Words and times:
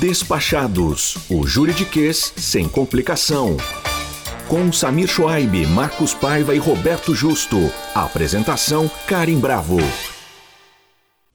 Despachados, 0.00 1.16
o 1.28 1.44
juridiquês 1.44 2.32
sem 2.36 2.68
complicação. 2.68 3.56
Com 4.46 4.72
Samir 4.72 5.08
Schwaib, 5.08 5.66
Marcos 5.66 6.14
Paiva 6.14 6.54
e 6.54 6.58
Roberto 6.58 7.16
Justo. 7.16 7.56
Apresentação 7.92 8.88
Karim 9.08 9.40
Bravo. 9.40 9.78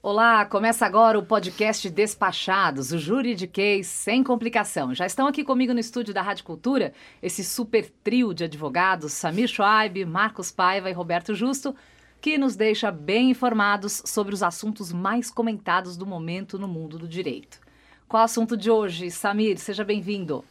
Olá, 0.01 0.45
começa 0.45 0.85
agora 0.85 1.19
o 1.19 1.25
podcast 1.25 1.89
Despachados, 1.89 2.93
o 2.93 2.97
juridiquês 2.97 3.85
sem 3.87 4.23
complicação. 4.23 4.95
Já 4.95 5.05
estão 5.05 5.27
aqui 5.27 5.43
comigo 5.43 5.73
no 5.73 5.79
estúdio 5.81 6.13
da 6.13 6.21
Rádio 6.21 6.45
Cultura 6.45 6.93
esse 7.21 7.43
super 7.43 7.91
trio 8.01 8.33
de 8.33 8.45
advogados, 8.45 9.11
Samir 9.11 9.49
Schwaib, 9.49 10.05
Marcos 10.05 10.53
Paiva 10.53 10.89
e 10.89 10.93
Roberto 10.93 11.35
Justo, 11.35 11.75
que 12.21 12.37
nos 12.37 12.55
deixa 12.55 12.89
bem 12.89 13.31
informados 13.31 14.01
sobre 14.05 14.33
os 14.33 14.41
assuntos 14.41 14.93
mais 14.93 15.29
comentados 15.29 15.97
do 15.97 16.05
momento 16.05 16.57
no 16.57 16.69
mundo 16.69 16.97
do 16.97 17.09
direito. 17.09 17.62
Qual 18.13 18.21
o 18.21 18.25
assunto 18.25 18.55
de 18.55 18.69
hoje? 18.69 19.09
Samir, 19.09 19.57
seja 19.57 19.83
bem-vindo. 19.83 20.45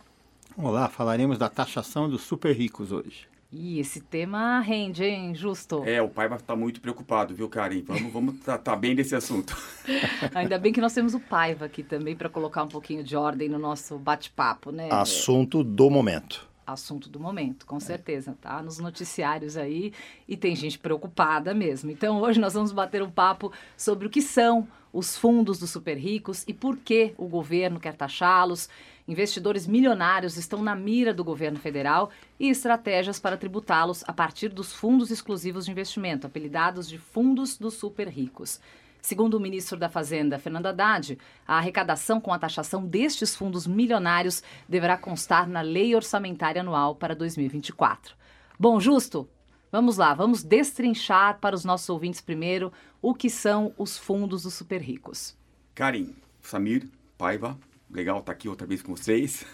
Olá, 0.56 0.88
falaremos 0.88 1.38
da 1.38 1.48
taxação 1.48 2.10
dos 2.10 2.22
super 2.22 2.52
ricos 2.52 2.90
hoje. 2.90 3.28
E 3.52 3.78
esse 3.78 4.00
tema 4.00 4.58
rende, 4.58 5.04
hein, 5.04 5.32
Justo? 5.32 5.84
É, 5.86 6.02
o 6.02 6.08
pai 6.08 6.26
vai 6.26 6.38
estar 6.38 6.56
muito 6.56 6.80
preocupado, 6.80 7.32
viu, 7.36 7.48
Karen? 7.48 7.80
Vamos, 7.86 8.12
vamos 8.12 8.40
tratar 8.40 8.74
bem 8.74 8.96
desse 8.96 9.14
assunto. 9.14 9.56
Ainda 10.34 10.58
bem 10.58 10.72
que 10.72 10.80
nós 10.80 10.92
temos 10.92 11.14
o 11.14 11.20
Paiva 11.20 11.66
aqui 11.66 11.84
também 11.84 12.16
para 12.16 12.28
colocar 12.28 12.64
um 12.64 12.68
pouquinho 12.68 13.04
de 13.04 13.14
ordem 13.14 13.48
no 13.48 13.60
nosso 13.60 13.96
bate-papo, 13.96 14.72
né? 14.72 14.88
Assunto 14.90 15.62
do 15.62 15.88
momento. 15.88 16.48
Assunto 16.66 17.08
do 17.08 17.20
momento, 17.20 17.64
com 17.64 17.78
certeza, 17.78 18.36
tá? 18.40 18.60
Nos 18.60 18.80
noticiários 18.80 19.56
aí 19.56 19.92
e 20.26 20.36
tem 20.36 20.56
gente 20.56 20.80
preocupada 20.80 21.54
mesmo. 21.54 21.92
Então 21.92 22.20
hoje 22.20 22.40
nós 22.40 22.54
vamos 22.54 22.72
bater 22.72 23.04
um 23.04 23.10
papo 23.10 23.52
sobre 23.76 24.08
o 24.08 24.10
que 24.10 24.20
são 24.20 24.66
os 24.92 25.16
fundos 25.16 25.58
dos 25.58 25.70
super 25.70 25.96
ricos 25.96 26.44
e 26.46 26.52
por 26.52 26.76
que 26.76 27.14
o 27.16 27.26
governo 27.26 27.80
quer 27.80 27.94
taxá-los. 27.94 28.68
Investidores 29.08 29.66
milionários 29.66 30.36
estão 30.36 30.62
na 30.62 30.76
mira 30.76 31.14
do 31.14 31.24
governo 31.24 31.58
federal 31.58 32.10
e 32.38 32.48
estratégias 32.48 33.18
para 33.18 33.36
tributá-los 33.36 34.04
a 34.06 34.12
partir 34.12 34.48
dos 34.50 34.72
fundos 34.72 35.10
exclusivos 35.10 35.64
de 35.64 35.70
investimento, 35.70 36.26
apelidados 36.26 36.88
de 36.88 36.98
fundos 36.98 37.56
dos 37.56 37.74
super 37.74 38.08
ricos. 38.08 38.60
Segundo 39.00 39.34
o 39.34 39.40
ministro 39.40 39.76
da 39.76 39.88
Fazenda, 39.88 40.38
Fernando 40.38 40.66
Haddad, 40.66 41.18
a 41.44 41.56
arrecadação 41.56 42.20
com 42.20 42.32
a 42.32 42.38
taxação 42.38 42.86
destes 42.86 43.34
fundos 43.34 43.66
milionários 43.66 44.44
deverá 44.68 44.96
constar 44.96 45.48
na 45.48 45.60
Lei 45.60 45.96
Orçamentária 45.96 46.62
Anual 46.62 46.94
para 46.94 47.12
2024. 47.12 48.14
Bom, 48.56 48.78
justo? 48.78 49.28
Vamos 49.72 49.96
lá, 49.96 50.14
vamos 50.14 50.44
destrinchar 50.44 51.38
para 51.40 51.56
os 51.56 51.64
nossos 51.64 51.88
ouvintes 51.88 52.20
primeiro 52.20 52.72
o 53.02 53.12
que 53.12 53.28
são 53.28 53.74
os 53.76 53.98
fundos 53.98 54.44
dos 54.44 54.54
super 54.54 54.80
ricos. 54.80 55.36
Karim, 55.74 56.14
Samir, 56.40 56.88
Paiva, 57.18 57.58
legal 57.90 58.20
estar 58.20 58.32
aqui 58.32 58.48
outra 58.48 58.66
vez 58.66 58.80
com 58.80 58.96
vocês. 58.96 59.44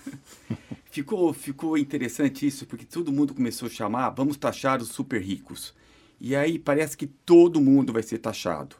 ficou, 0.93 1.33
ficou 1.33 1.77
interessante 1.77 2.47
isso, 2.47 2.67
porque 2.67 2.85
todo 2.85 3.11
mundo 3.11 3.35
começou 3.35 3.67
a 3.67 3.71
chamar, 3.71 4.11
vamos 4.11 4.37
taxar 4.37 4.81
os 4.81 4.91
super 4.91 5.21
ricos. 5.21 5.75
E 6.21 6.37
aí 6.37 6.59
parece 6.59 6.97
que 6.97 7.07
todo 7.07 7.61
mundo 7.61 7.93
vai 7.93 8.03
ser 8.03 8.19
taxado 8.19 8.77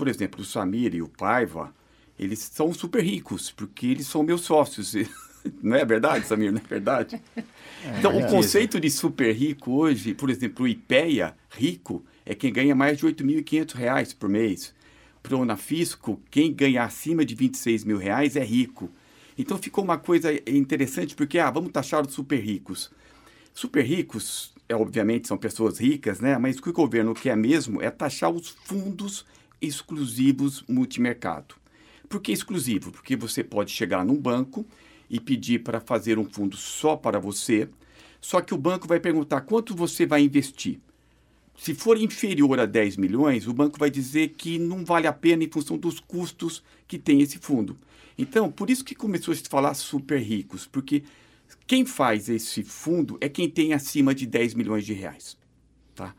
por 0.00 0.08
exemplo, 0.08 0.40
o 0.40 0.44
Samir 0.46 0.94
e 0.94 1.02
o 1.02 1.08
Paiva, 1.08 1.74
eles 2.18 2.38
são 2.38 2.72
super 2.72 3.04
ricos, 3.04 3.50
porque 3.50 3.86
eles 3.86 4.06
são 4.06 4.22
meus 4.22 4.40
sócios. 4.40 4.94
Não 5.62 5.76
é 5.76 5.84
verdade, 5.84 6.26
Samir? 6.26 6.50
Não 6.50 6.58
é 6.58 6.66
verdade? 6.66 7.20
É, 7.82 7.98
então, 7.98 8.12
é, 8.12 8.26
o 8.26 8.28
conceito 8.28 8.78
de 8.78 8.90
super 8.90 9.34
rico 9.34 9.72
hoje, 9.72 10.12
por 10.12 10.28
exemplo, 10.28 10.66
o 10.66 10.68
IPEA, 10.68 11.34
rico, 11.48 12.04
é 12.30 12.34
quem 12.36 12.52
ganha 12.52 12.76
mais 12.76 12.96
de 12.96 13.04
R$ 13.04 13.12
8.500 13.12 14.14
por 14.16 14.28
mês. 14.28 14.72
Para 15.20 15.34
o 15.34 15.40
Unafisco, 15.40 16.22
quem 16.30 16.54
ganha 16.54 16.84
acima 16.84 17.24
de 17.24 17.34
26 17.34 17.82
mil 17.82 17.98
reais 17.98 18.36
é 18.36 18.44
rico. 18.44 18.88
Então, 19.36 19.58
ficou 19.58 19.82
uma 19.82 19.98
coisa 19.98 20.32
interessante, 20.48 21.16
porque, 21.16 21.40
ah, 21.40 21.50
vamos 21.50 21.72
taxar 21.72 22.06
os 22.06 22.14
super 22.14 22.38
ricos. 22.38 22.88
Super 23.52 23.84
ricos, 23.84 24.54
é, 24.68 24.76
obviamente, 24.76 25.26
são 25.26 25.36
pessoas 25.36 25.80
ricas, 25.80 26.20
né? 26.20 26.38
Mas 26.38 26.58
o 26.58 26.62
que 26.62 26.68
o 26.68 26.72
governo 26.72 27.14
quer 27.14 27.36
mesmo 27.36 27.82
é 27.82 27.90
taxar 27.90 28.30
os 28.30 28.48
fundos 28.48 29.26
exclusivos 29.60 30.62
multimercado. 30.68 31.56
Por 32.08 32.20
que 32.20 32.30
exclusivo? 32.30 32.92
Porque 32.92 33.16
você 33.16 33.42
pode 33.42 33.72
chegar 33.72 34.04
num 34.04 34.16
banco 34.16 34.64
e 35.10 35.18
pedir 35.18 35.64
para 35.64 35.80
fazer 35.80 36.16
um 36.16 36.24
fundo 36.24 36.56
só 36.56 36.94
para 36.94 37.18
você, 37.18 37.68
só 38.20 38.40
que 38.40 38.54
o 38.54 38.58
banco 38.58 38.86
vai 38.86 39.00
perguntar 39.00 39.40
quanto 39.40 39.74
você 39.74 40.06
vai 40.06 40.22
investir. 40.22 40.78
Se 41.60 41.74
for 41.74 41.98
inferior 41.98 42.58
a 42.58 42.64
10 42.64 42.96
milhões, 42.96 43.46
o 43.46 43.52
banco 43.52 43.78
vai 43.78 43.90
dizer 43.90 44.28
que 44.28 44.58
não 44.58 44.82
vale 44.82 45.06
a 45.06 45.12
pena 45.12 45.44
em 45.44 45.50
função 45.50 45.76
dos 45.76 46.00
custos 46.00 46.62
que 46.88 46.98
tem 46.98 47.20
esse 47.20 47.36
fundo. 47.36 47.76
Então, 48.16 48.50
por 48.50 48.70
isso 48.70 48.82
que 48.82 48.94
começou 48.94 49.32
a 49.32 49.36
se 49.36 49.42
falar 49.42 49.74
super 49.74 50.18
ricos, 50.18 50.66
porque 50.66 51.02
quem 51.66 51.84
faz 51.84 52.30
esse 52.30 52.64
fundo 52.64 53.18
é 53.20 53.28
quem 53.28 53.46
tem 53.46 53.74
acima 53.74 54.14
de 54.14 54.26
10 54.26 54.54
milhões 54.54 54.86
de 54.86 54.94
reais. 54.94 55.36
Tá? 55.94 56.14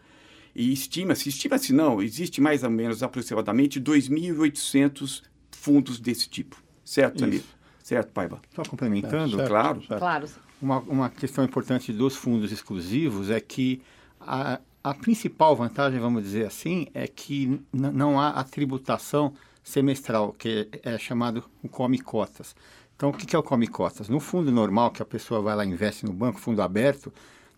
E 0.54 0.72
estima-se, 0.72 1.30
estima-se 1.30 1.74
não, 1.74 2.04
existe 2.04 2.40
mais 2.40 2.62
ou 2.62 2.70
menos 2.70 3.02
aproximadamente 3.02 3.82
2.800 3.82 5.24
fundos 5.50 6.00
desse 6.00 6.30
tipo. 6.30 6.62
Certo, 6.86 7.20
Samir? 7.22 7.42
Certo, 7.82 8.12
Paiva? 8.12 8.40
Só 8.56 8.62
complementando, 8.62 9.38
certo, 9.38 9.50
claro. 9.50 9.80
Certo. 9.80 10.00
Claro. 10.00 10.28
Uma, 10.62 10.80
uma 10.82 11.10
questão 11.10 11.44
importante 11.44 11.92
dos 11.92 12.16
fundos 12.16 12.52
exclusivos 12.52 13.32
é 13.32 13.40
que 13.40 13.82
a, 14.20 14.62
a 14.84 14.94
principal 14.94 15.56
vantagem, 15.56 16.00
vamos 16.00 16.24
dizer 16.24 16.46
assim, 16.46 16.88
é 16.94 17.08
que 17.08 17.62
não 17.72 18.20
há 18.20 18.30
a 18.30 18.44
tributação 18.44 19.34
semestral, 19.64 20.34
que 20.34 20.68
é, 20.84 20.98
chamado 20.98 21.44
o 21.64 21.70
come 21.70 22.00
cotas. 22.00 22.56
Então, 22.96 23.10
o 23.10 23.14
que 23.14 23.36
é 23.36 23.40
o 23.40 23.44
come 23.44 23.68
cotas? 23.68 24.10
No 24.10 24.20
fundo 24.20 24.52
normal, 24.52 24.92
que 24.92 25.02
a 25.02 25.06
pessoa 25.06 25.42
vai 25.42 25.56
lá 25.56 25.66
e 25.66 25.70
investe 25.70 26.06
no 26.06 26.14
banco, 26.14 26.40
fundo 26.40 26.62
aberto, 26.62 27.12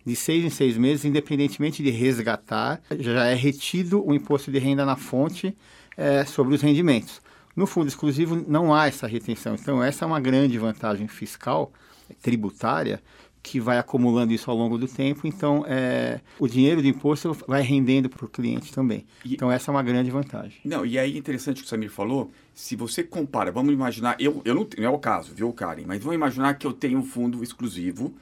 de 0.04 0.14
seis 0.14 0.44
em 0.44 0.50
seis 0.50 0.76
meses, 0.76 1.04
independentemente 1.04 1.82
de 1.82 1.90
resgatar, 1.90 2.80
já 2.98 3.26
é 3.26 3.34
retido 3.34 4.06
o 4.06 4.14
imposto 4.14 4.50
de 4.50 4.58
renda 4.58 4.84
na 4.84 4.96
fonte 4.96 5.56
é, 5.96 6.24
sobre 6.24 6.54
os 6.54 6.60
rendimentos. 6.60 7.22
No 7.56 7.66
fundo 7.66 7.88
exclusivo 7.88 8.44
não 8.46 8.74
há 8.74 8.86
essa 8.86 9.06
retenção, 9.06 9.54
então 9.54 9.82
essa 9.82 10.04
é 10.04 10.06
uma 10.06 10.20
grande 10.20 10.58
vantagem 10.58 11.08
fiscal, 11.08 11.72
tributária, 12.20 13.02
que 13.44 13.60
vai 13.60 13.76
acumulando 13.76 14.32
isso 14.32 14.50
ao 14.50 14.56
longo 14.56 14.78
do 14.78 14.88
tempo, 14.88 15.26
então 15.26 15.66
é, 15.68 16.18
o 16.38 16.48
dinheiro 16.48 16.80
do 16.80 16.88
imposto 16.88 17.36
vai 17.46 17.60
rendendo 17.60 18.08
para 18.08 18.24
o 18.24 18.28
cliente 18.28 18.72
também. 18.72 19.04
E, 19.22 19.34
então 19.34 19.52
essa 19.52 19.70
é 19.70 19.72
uma 19.72 19.82
grande 19.82 20.10
vantagem. 20.10 20.58
Não, 20.64 20.84
e 20.84 20.98
aí 20.98 21.18
interessante 21.18 21.58
o 21.58 21.60
que 21.60 21.66
o 21.66 21.68
Samir 21.68 21.90
falou, 21.90 22.32
se 22.54 22.74
você 22.74 23.04
compara, 23.04 23.52
vamos 23.52 23.74
imaginar, 23.74 24.16
eu, 24.18 24.40
eu 24.46 24.54
não, 24.54 24.66
não 24.78 24.84
é 24.84 24.88
o 24.88 24.98
caso, 24.98 25.34
viu, 25.34 25.52
Karen, 25.52 25.84
mas 25.86 26.02
vamos 26.02 26.14
imaginar 26.14 26.54
que 26.54 26.66
eu 26.66 26.72
tenho 26.72 26.98
um 26.98 27.04
fundo 27.04 27.44
exclusivo, 27.44 28.14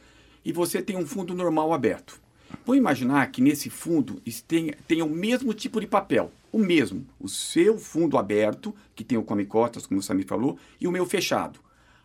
e 0.45 0.53
você 0.53 0.83
tem 0.83 0.97
um 0.97 1.07
fundo 1.07 1.35
normal 1.35 1.73
aberto. 1.73 2.21
Vou 2.67 2.75
imaginar 2.75 3.31
que 3.31 3.41
nesse 3.41 3.71
fundo 3.71 4.21
tenha, 4.47 4.75
tenha 4.89 5.05
o 5.05 5.09
mesmo 5.09 5.55
tipo 5.55 5.81
de 5.81 5.87
papel, 5.87 6.33
o 6.51 6.59
mesmo. 6.59 7.07
O 7.21 7.29
seu 7.29 7.79
fundo 7.79 8.19
aberto, 8.19 8.75
que 8.95 9.05
tem 9.05 9.17
o 9.17 9.23
come 9.23 9.47
cotas, 9.47 9.87
como 9.87 10.01
o 10.01 10.03
Samir 10.03 10.27
falou, 10.27 10.59
e 10.81 10.89
o 10.89 10.93
meu 10.93 11.07
fechado. 11.07 11.61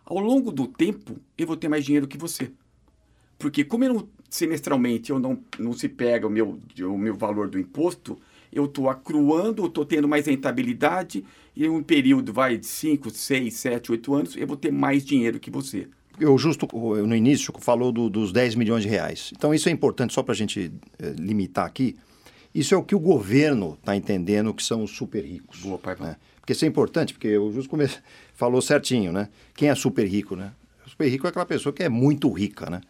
Ao 0.06 0.18
longo 0.18 0.52
do 0.52 0.68
tempo, 0.68 1.16
eu 1.36 1.48
vou 1.48 1.56
ter 1.56 1.68
mais 1.68 1.84
dinheiro 1.84 2.06
que 2.06 2.16
você. 2.16 2.52
Porque 3.38 3.64
como 3.64 3.84
eu 3.84 3.94
não, 3.94 4.08
semestralmente 4.28 5.10
eu 5.10 5.18
não, 5.18 5.38
não 5.58 5.72
se 5.72 5.88
pega 5.88 6.26
o 6.26 6.30
meu, 6.30 6.58
o 6.80 6.98
meu 6.98 7.14
valor 7.14 7.48
do 7.48 7.58
imposto, 7.58 8.18
eu 8.52 8.64
estou 8.64 8.88
acruando, 8.88 9.66
estou 9.66 9.84
tendo 9.84 10.08
mais 10.08 10.26
rentabilidade, 10.26 11.24
e 11.54 11.64
em 11.64 11.68
um 11.68 11.82
período 11.82 12.32
vai 12.32 12.56
de 12.56 12.66
5, 12.66 13.10
6, 13.10 13.54
7, 13.54 13.92
8 13.92 14.14
anos, 14.14 14.36
eu 14.36 14.46
vou 14.46 14.56
ter 14.56 14.72
mais 14.72 15.04
dinheiro 15.04 15.38
que 15.38 15.50
você 15.50 15.88
eu 16.20 16.36
justo 16.36 16.68
no 16.72 17.14
início 17.14 17.52
falou 17.60 17.92
do, 17.92 18.10
dos 18.10 18.32
10 18.32 18.54
milhões 18.56 18.82
de 18.82 18.88
reais. 18.88 19.30
Então 19.36 19.54
isso 19.54 19.68
é 19.68 19.72
importante 19.72 20.12
só 20.12 20.22
para 20.22 20.32
a 20.32 20.36
gente 20.36 20.72
é, 20.98 21.10
limitar 21.10 21.64
aqui. 21.64 21.96
Isso 22.54 22.74
é 22.74 22.76
o 22.78 22.82
que 22.82 22.94
o 22.94 22.98
governo 22.98 23.76
está 23.78 23.94
entendendo 23.94 24.52
que 24.52 24.62
são 24.62 24.82
os 24.82 24.90
super 24.90 25.24
ricos. 25.24 25.60
Boa, 25.60 25.78
pai. 25.78 25.96
Né? 26.00 26.16
Porque 26.40 26.52
isso 26.52 26.64
é 26.64 26.68
importante, 26.68 27.12
porque 27.12 27.36
o 27.36 27.52
Justo 27.52 27.76
falou 28.34 28.60
certinho, 28.60 29.12
né? 29.12 29.28
Quem 29.54 29.68
é 29.68 29.74
super 29.74 30.06
rico, 30.06 30.34
né? 30.34 30.52
super 30.86 31.08
rico 31.08 31.26
é 31.26 31.30
aquela 31.30 31.44
pessoa 31.44 31.72
que 31.72 31.82
é 31.82 31.88
muito 31.88 32.30
rica, 32.32 32.70
né? 32.70 32.80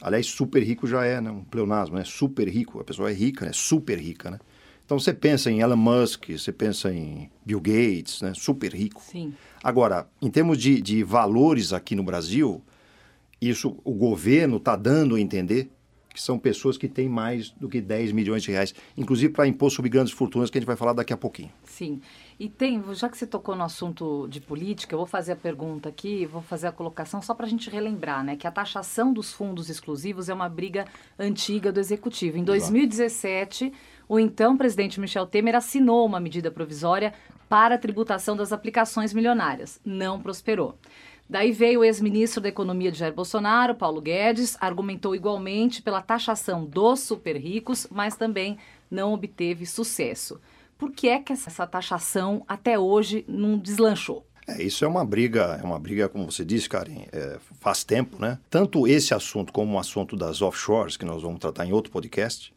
Aliás, 0.00 0.26
super 0.26 0.62
rico 0.62 0.86
já 0.86 1.04
é 1.04 1.20
né? 1.20 1.30
um 1.30 1.44
pleonasmo, 1.44 1.96
né? 1.96 2.04
Super 2.04 2.48
rico, 2.48 2.80
a 2.80 2.84
pessoa 2.84 3.10
é 3.10 3.14
rica, 3.14 3.44
né? 3.44 3.52
Super 3.52 3.98
rica, 3.98 4.30
né? 4.30 4.38
Então 4.84 4.98
você 4.98 5.12
pensa 5.12 5.50
em 5.50 5.60
Elon 5.60 5.76
Musk, 5.76 6.30
você 6.30 6.50
pensa 6.50 6.92
em 6.92 7.30
Bill 7.44 7.60
Gates, 7.60 8.22
né? 8.22 8.32
Super 8.34 8.74
rico. 8.74 9.00
Sim. 9.02 9.32
Agora, 9.62 10.08
em 10.20 10.30
termos 10.30 10.58
de, 10.58 10.80
de 10.80 11.04
valores 11.04 11.72
aqui 11.72 11.94
no 11.94 12.02
Brasil, 12.02 12.60
isso 13.40 13.76
o 13.84 13.94
governo 13.94 14.56
está 14.56 14.74
dando 14.74 15.14
a 15.14 15.20
entender 15.20 15.70
que 16.12 16.20
são 16.20 16.38
pessoas 16.38 16.76
que 16.76 16.88
têm 16.88 17.08
mais 17.08 17.50
do 17.50 17.68
que 17.68 17.80
10 17.80 18.12
milhões 18.12 18.42
de 18.42 18.50
reais, 18.50 18.74
inclusive 18.96 19.32
para 19.32 19.46
impor 19.46 19.70
sobre 19.70 19.88
grandes 19.88 20.12
fortunas, 20.12 20.50
que 20.50 20.58
a 20.58 20.60
gente 20.60 20.66
vai 20.66 20.76
falar 20.76 20.92
daqui 20.92 21.12
a 21.12 21.16
pouquinho. 21.16 21.50
Sim. 21.64 22.00
E 22.40 22.48
tem, 22.48 22.82
já 22.94 23.06
que 23.06 23.18
você 23.18 23.26
tocou 23.26 23.54
no 23.54 23.64
assunto 23.64 24.26
de 24.26 24.40
política, 24.40 24.94
eu 24.94 24.98
vou 24.98 25.06
fazer 25.06 25.32
a 25.32 25.36
pergunta 25.36 25.90
aqui, 25.90 26.24
vou 26.24 26.40
fazer 26.40 26.68
a 26.68 26.72
colocação 26.72 27.20
só 27.20 27.34
para 27.34 27.44
a 27.44 27.48
gente 27.50 27.68
relembrar, 27.68 28.24
né? 28.24 28.34
Que 28.34 28.46
a 28.46 28.50
taxação 28.50 29.12
dos 29.12 29.30
fundos 29.30 29.68
exclusivos 29.68 30.30
é 30.30 30.32
uma 30.32 30.48
briga 30.48 30.86
antiga 31.18 31.70
do 31.70 31.78
Executivo. 31.78 32.38
Em 32.38 32.42
2017, 32.42 33.70
o 34.08 34.18
então 34.18 34.56
presidente 34.56 34.98
Michel 34.98 35.26
Temer 35.26 35.54
assinou 35.54 36.06
uma 36.06 36.18
medida 36.18 36.50
provisória 36.50 37.12
para 37.46 37.74
a 37.74 37.78
tributação 37.78 38.34
das 38.34 38.54
aplicações 38.54 39.12
milionárias. 39.12 39.78
Não 39.84 40.18
prosperou. 40.18 40.78
Daí 41.28 41.52
veio 41.52 41.80
o 41.80 41.84
ex-ministro 41.84 42.40
da 42.40 42.48
Economia 42.48 42.90
de 42.90 42.96
Jair 42.96 43.12
Bolsonaro, 43.12 43.74
Paulo 43.74 44.00
Guedes, 44.00 44.56
argumentou 44.62 45.14
igualmente 45.14 45.82
pela 45.82 46.00
taxação 46.00 46.64
dos 46.64 47.00
super 47.00 47.36
ricos, 47.36 47.86
mas 47.90 48.16
também 48.16 48.56
não 48.90 49.12
obteve 49.12 49.66
sucesso. 49.66 50.40
Por 50.80 50.90
que 50.90 51.08
é 51.08 51.18
que 51.18 51.30
essa 51.30 51.66
taxação 51.66 52.42
até 52.48 52.78
hoje 52.78 53.22
não 53.28 53.58
deslanchou? 53.58 54.26
É, 54.48 54.62
isso 54.62 54.82
é 54.82 54.88
uma 54.88 55.04
briga, 55.04 55.60
é 55.60 55.62
uma 55.62 55.78
briga, 55.78 56.08
como 56.08 56.32
você 56.32 56.42
disse, 56.42 56.70
Karen, 56.70 57.04
é, 57.12 57.38
faz 57.60 57.84
tempo, 57.84 58.18
né? 58.18 58.38
Tanto 58.48 58.88
esse 58.88 59.12
assunto 59.12 59.52
como 59.52 59.74
o 59.74 59.78
assunto 59.78 60.16
das 60.16 60.40
offshores, 60.40 60.96
que 60.96 61.04
nós 61.04 61.22
vamos 61.22 61.38
tratar 61.38 61.66
em 61.66 61.72
outro 61.72 61.92
podcast, 61.92 62.50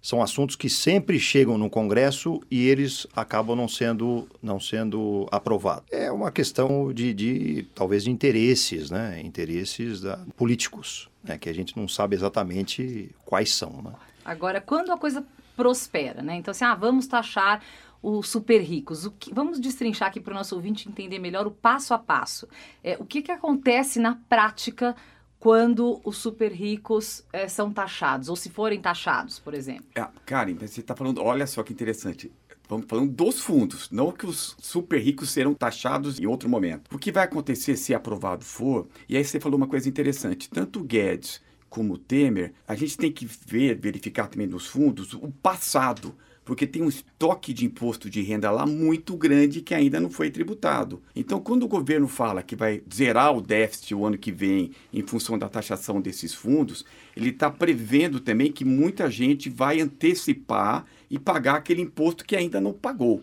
são 0.00 0.22
assuntos 0.22 0.56
que 0.56 0.70
sempre 0.70 1.20
chegam 1.20 1.58
no 1.58 1.68
Congresso 1.68 2.40
e 2.50 2.66
eles 2.66 3.06
acabam 3.14 3.54
não 3.54 3.68
sendo, 3.68 4.26
não 4.42 4.58
sendo 4.58 5.28
aprovados. 5.30 5.84
É 5.92 6.10
uma 6.10 6.32
questão 6.32 6.90
de, 6.94 7.12
de 7.12 7.68
talvez 7.74 8.04
de 8.04 8.10
interesses, 8.10 8.90
né? 8.90 9.20
Interesses 9.22 10.00
da, 10.00 10.16
políticos, 10.34 11.10
né? 11.22 11.36
que 11.36 11.50
a 11.50 11.54
gente 11.54 11.76
não 11.76 11.86
sabe 11.86 12.16
exatamente 12.16 13.14
quais 13.26 13.54
são. 13.54 13.82
Né? 13.82 13.92
Agora, 14.24 14.62
quando 14.62 14.90
a 14.90 14.96
coisa 14.96 15.22
prospera, 15.60 16.22
né? 16.22 16.36
Então, 16.36 16.52
assim, 16.52 16.64
ah, 16.64 16.74
vamos 16.74 17.06
taxar 17.06 17.62
os 18.02 18.30
super 18.30 18.62
ricos. 18.62 19.04
O 19.04 19.10
que, 19.10 19.32
vamos 19.32 19.60
destrinchar 19.60 20.08
aqui 20.08 20.18
para 20.18 20.32
o 20.32 20.34
nosso 20.34 20.54
ouvinte 20.54 20.88
entender 20.88 21.18
melhor 21.18 21.46
o 21.46 21.50
passo 21.50 21.92
a 21.92 21.98
passo. 21.98 22.48
É, 22.82 22.96
o 22.98 23.04
que, 23.04 23.20
que 23.20 23.30
acontece 23.30 24.00
na 24.00 24.18
prática 24.26 24.96
quando 25.38 26.00
os 26.02 26.16
super 26.16 26.50
ricos 26.50 27.22
é, 27.30 27.46
são 27.46 27.70
taxados, 27.70 28.30
ou 28.30 28.36
se 28.36 28.48
forem 28.48 28.80
taxados, 28.80 29.38
por 29.38 29.52
exemplo? 29.52 29.84
É, 29.94 30.06
Karen, 30.24 30.54
você 30.54 30.80
está 30.80 30.96
falando, 30.96 31.20
olha 31.22 31.46
só 31.46 31.62
que 31.62 31.74
interessante. 31.74 32.32
Vamos 32.66 32.86
falando 32.88 33.10
dos 33.10 33.40
fundos, 33.40 33.90
não 33.90 34.12
que 34.12 34.24
os 34.24 34.56
super 34.60 34.98
ricos 34.98 35.30
serão 35.30 35.52
taxados 35.52 36.18
em 36.18 36.26
outro 36.26 36.48
momento. 36.48 36.94
O 36.94 36.98
que 36.98 37.12
vai 37.12 37.24
acontecer 37.24 37.76
se 37.76 37.92
aprovado 37.92 38.44
for, 38.46 38.88
e 39.06 39.16
aí 39.16 39.24
você 39.24 39.38
falou 39.38 39.58
uma 39.58 39.66
coisa 39.66 39.88
interessante, 39.88 40.48
tanto 40.48 40.80
o 40.80 40.84
Guedes 40.84 41.42
como 41.70 41.96
Temer, 41.96 42.52
a 42.68 42.74
gente 42.74 42.98
tem 42.98 43.10
que 43.10 43.24
ver, 43.46 43.78
verificar 43.78 44.26
também 44.26 44.46
nos 44.46 44.66
fundos 44.66 45.14
o 45.14 45.32
passado 45.42 46.14
porque 46.50 46.66
tem 46.66 46.82
um 46.82 46.88
estoque 46.88 47.52
de 47.52 47.64
imposto 47.64 48.10
de 48.10 48.22
renda 48.22 48.50
lá 48.50 48.66
muito 48.66 49.16
grande 49.16 49.60
que 49.60 49.72
ainda 49.72 50.00
não 50.00 50.10
foi 50.10 50.32
tributado. 50.32 51.00
Então, 51.14 51.38
quando 51.38 51.62
o 51.62 51.68
governo 51.68 52.08
fala 52.08 52.42
que 52.42 52.56
vai 52.56 52.82
zerar 52.92 53.36
o 53.36 53.40
déficit 53.40 53.94
o 53.94 54.04
ano 54.04 54.18
que 54.18 54.32
vem 54.32 54.72
em 54.92 55.02
função 55.02 55.38
da 55.38 55.48
taxação 55.48 56.00
desses 56.00 56.34
fundos, 56.34 56.84
ele 57.16 57.30
está 57.30 57.48
prevendo 57.48 58.18
também 58.18 58.50
que 58.50 58.64
muita 58.64 59.08
gente 59.08 59.48
vai 59.48 59.80
antecipar 59.80 60.84
e 61.08 61.20
pagar 61.20 61.54
aquele 61.54 61.82
imposto 61.82 62.24
que 62.24 62.34
ainda 62.34 62.60
não 62.60 62.72
pagou. 62.72 63.22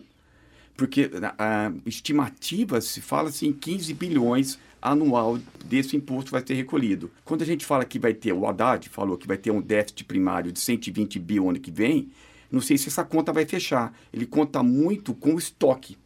Porque 0.74 1.10
a, 1.36 1.70
estimativa 1.84 2.80
se 2.80 3.02
fala 3.02 3.28
assim, 3.28 3.48
em 3.48 3.52
15 3.52 3.92
bilhões 3.92 4.58
anual 4.80 5.38
desse 5.64 5.96
imposto 5.96 6.30
vai 6.30 6.42
ser 6.46 6.54
recolhido. 6.54 7.10
Quando 7.24 7.42
a 7.42 7.46
gente 7.46 7.66
fala 7.66 7.84
que 7.84 7.98
vai 7.98 8.14
ter, 8.14 8.32
o 8.32 8.46
Haddad 8.46 8.88
falou 8.88 9.16
que 9.16 9.26
vai 9.26 9.36
ter 9.36 9.50
um 9.50 9.60
déficit 9.60 10.04
primário 10.04 10.52
de 10.52 10.60
120 10.60 11.18
bilhões 11.18 11.50
ano 11.50 11.60
que 11.60 11.70
vem, 11.70 12.08
não 12.50 12.60
sei 12.60 12.78
se 12.78 12.88
essa 12.88 13.04
conta 13.04 13.32
vai 13.32 13.44
fechar. 13.44 13.92
Ele 14.12 14.26
conta 14.26 14.62
muito 14.62 15.14
com 15.14 15.34
o 15.34 15.38
estoque. 15.38 15.96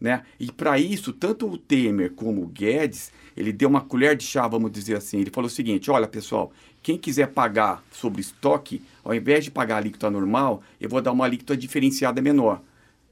Né? 0.00 0.22
E 0.38 0.50
para 0.50 0.78
isso, 0.78 1.12
tanto 1.12 1.46
o 1.46 1.58
Temer 1.58 2.12
como 2.12 2.42
o 2.42 2.46
Guedes, 2.46 3.12
ele 3.36 3.52
deu 3.52 3.68
uma 3.68 3.82
colher 3.82 4.16
de 4.16 4.24
chá, 4.24 4.48
vamos 4.48 4.72
dizer 4.72 4.96
assim. 4.96 5.20
Ele 5.20 5.30
falou 5.30 5.48
o 5.48 5.50
seguinte: 5.50 5.90
olha, 5.90 6.08
pessoal, 6.08 6.52
quem 6.82 6.96
quiser 6.96 7.28
pagar 7.28 7.84
sobre 7.92 8.22
estoque, 8.22 8.82
ao 9.04 9.14
invés 9.14 9.44
de 9.44 9.50
pagar 9.50 9.74
a 9.74 9.78
alíquota 9.78 10.10
normal, 10.10 10.62
eu 10.80 10.88
vou 10.88 11.02
dar 11.02 11.12
uma 11.12 11.26
alíquota 11.26 11.54
diferenciada 11.54 12.22
menor. 12.22 12.62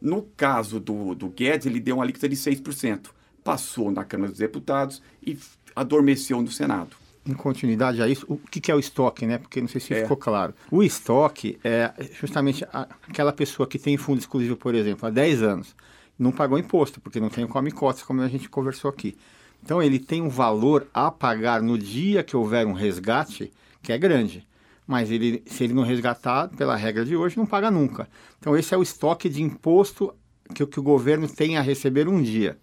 No 0.00 0.22
caso 0.36 0.80
do, 0.80 1.14
do 1.14 1.28
Guedes, 1.28 1.66
ele 1.66 1.80
deu 1.80 1.96
uma 1.96 2.04
alíquota 2.04 2.28
de 2.28 2.36
6%. 2.36 3.10
Passou 3.48 3.90
na 3.90 4.04
Câmara 4.04 4.30
dos 4.30 4.38
Deputados 4.38 5.00
e 5.26 5.38
adormeceu 5.74 6.42
no 6.42 6.50
Senado 6.50 6.94
em 7.26 7.32
continuidade 7.32 8.02
a 8.02 8.08
isso, 8.08 8.26
o 8.28 8.36
que, 8.38 8.70
é 8.70 8.74
o 8.74 8.78
estoque, 8.78 9.26
né? 9.26 9.38
Porque 9.38 9.58
não 9.60 9.68
sei 9.68 9.80
se 9.80 9.92
é. 9.92 10.02
ficou 10.02 10.16
claro. 10.16 10.54
O 10.70 10.82
estoque 10.82 11.58
é 11.64 11.92
justamente 12.18 12.64
aquela 13.06 13.32
pessoa 13.32 13.66
que 13.66 13.78
tem 13.78 13.96
fundo 13.96 14.18
exclusivo, 14.18 14.56
por 14.56 14.74
exemplo, 14.74 15.06
há 15.06 15.10
10 15.10 15.42
anos, 15.42 15.76
não 16.18 16.30
pagou 16.30 16.58
imposto, 16.58 17.00
porque 17.00 17.20
não 17.20 17.28
tem 17.30 17.44
o 17.44 17.48
come 17.48 17.70
cotas, 17.70 18.02
como 18.02 18.20
a 18.22 18.28
gente 18.28 18.48
conversou 18.48 18.90
aqui. 18.90 19.16
Então 19.62 19.82
ele 19.82 19.98
tem 19.98 20.22
um 20.22 20.28
valor 20.28 20.86
a 20.92 21.10
pagar 21.10 21.62
no 21.62 21.78
dia 21.78 22.22
que 22.22 22.36
houver 22.36 22.66
um 22.66 22.72
resgate, 22.72 23.52
que 23.82 23.92
é 23.92 23.98
grande. 23.98 24.46
Mas 24.86 25.10
ele, 25.10 25.42
se 25.46 25.64
ele 25.64 25.74
não 25.74 25.82
resgatar, 25.82 26.48
pela 26.48 26.76
regra 26.76 27.04
de 27.04 27.16
hoje, 27.16 27.36
não 27.36 27.46
paga 27.46 27.70
nunca. 27.70 28.08
Então 28.38 28.56
esse 28.56 28.74
é 28.74 28.76
o 28.76 28.82
estoque 28.82 29.28
de 29.28 29.42
imposto 29.42 30.14
que, 30.54 30.66
que 30.66 30.80
o 30.80 30.82
governo 30.82 31.28
tem 31.28 31.56
a 31.56 31.62
receber 31.62 32.08
um 32.08 32.22
dia. 32.22 32.58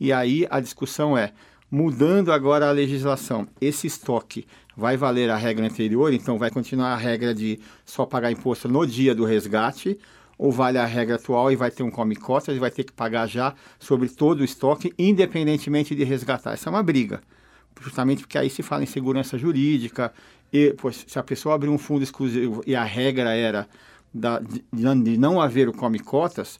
E 0.00 0.12
aí 0.12 0.46
a 0.50 0.60
discussão 0.60 1.16
é, 1.16 1.32
Mudando 1.70 2.32
agora 2.32 2.66
a 2.66 2.72
legislação, 2.72 3.46
esse 3.60 3.86
estoque 3.86 4.46
vai 4.74 4.96
valer 4.96 5.28
a 5.28 5.36
regra 5.36 5.66
anterior, 5.66 6.14
então 6.14 6.38
vai 6.38 6.50
continuar 6.50 6.94
a 6.94 6.96
regra 6.96 7.34
de 7.34 7.60
só 7.84 8.06
pagar 8.06 8.32
imposto 8.32 8.66
no 8.70 8.86
dia 8.86 9.14
do 9.14 9.26
resgate, 9.26 9.98
ou 10.38 10.50
vale 10.50 10.78
a 10.78 10.86
regra 10.86 11.16
atual 11.16 11.52
e 11.52 11.56
vai 11.56 11.70
ter 11.70 11.82
um 11.82 11.90
come 11.90 12.16
cotas 12.16 12.56
e 12.56 12.58
vai 12.58 12.70
ter 12.70 12.84
que 12.84 12.92
pagar 12.92 13.26
já 13.26 13.54
sobre 13.78 14.08
todo 14.08 14.40
o 14.40 14.44
estoque, 14.44 14.94
independentemente 14.98 15.94
de 15.94 16.04
resgatar. 16.04 16.54
Essa 16.54 16.70
é 16.70 16.72
uma 16.72 16.82
briga, 16.82 17.20
justamente 17.82 18.22
porque 18.22 18.38
aí 18.38 18.48
se 18.48 18.62
fala 18.62 18.82
em 18.82 18.86
segurança 18.86 19.36
jurídica, 19.36 20.10
e 20.50 20.74
pois, 20.78 21.04
se 21.06 21.18
a 21.18 21.22
pessoa 21.22 21.54
abrir 21.54 21.68
um 21.68 21.76
fundo 21.76 22.02
exclusivo 22.02 22.62
e 22.66 22.74
a 22.74 22.84
regra 22.84 23.34
era 23.34 23.68
da, 24.14 24.38
de, 24.38 24.64
de 24.72 25.18
não 25.18 25.38
haver 25.38 25.68
o 25.68 25.72
come 25.74 25.98
cotas, 25.98 26.58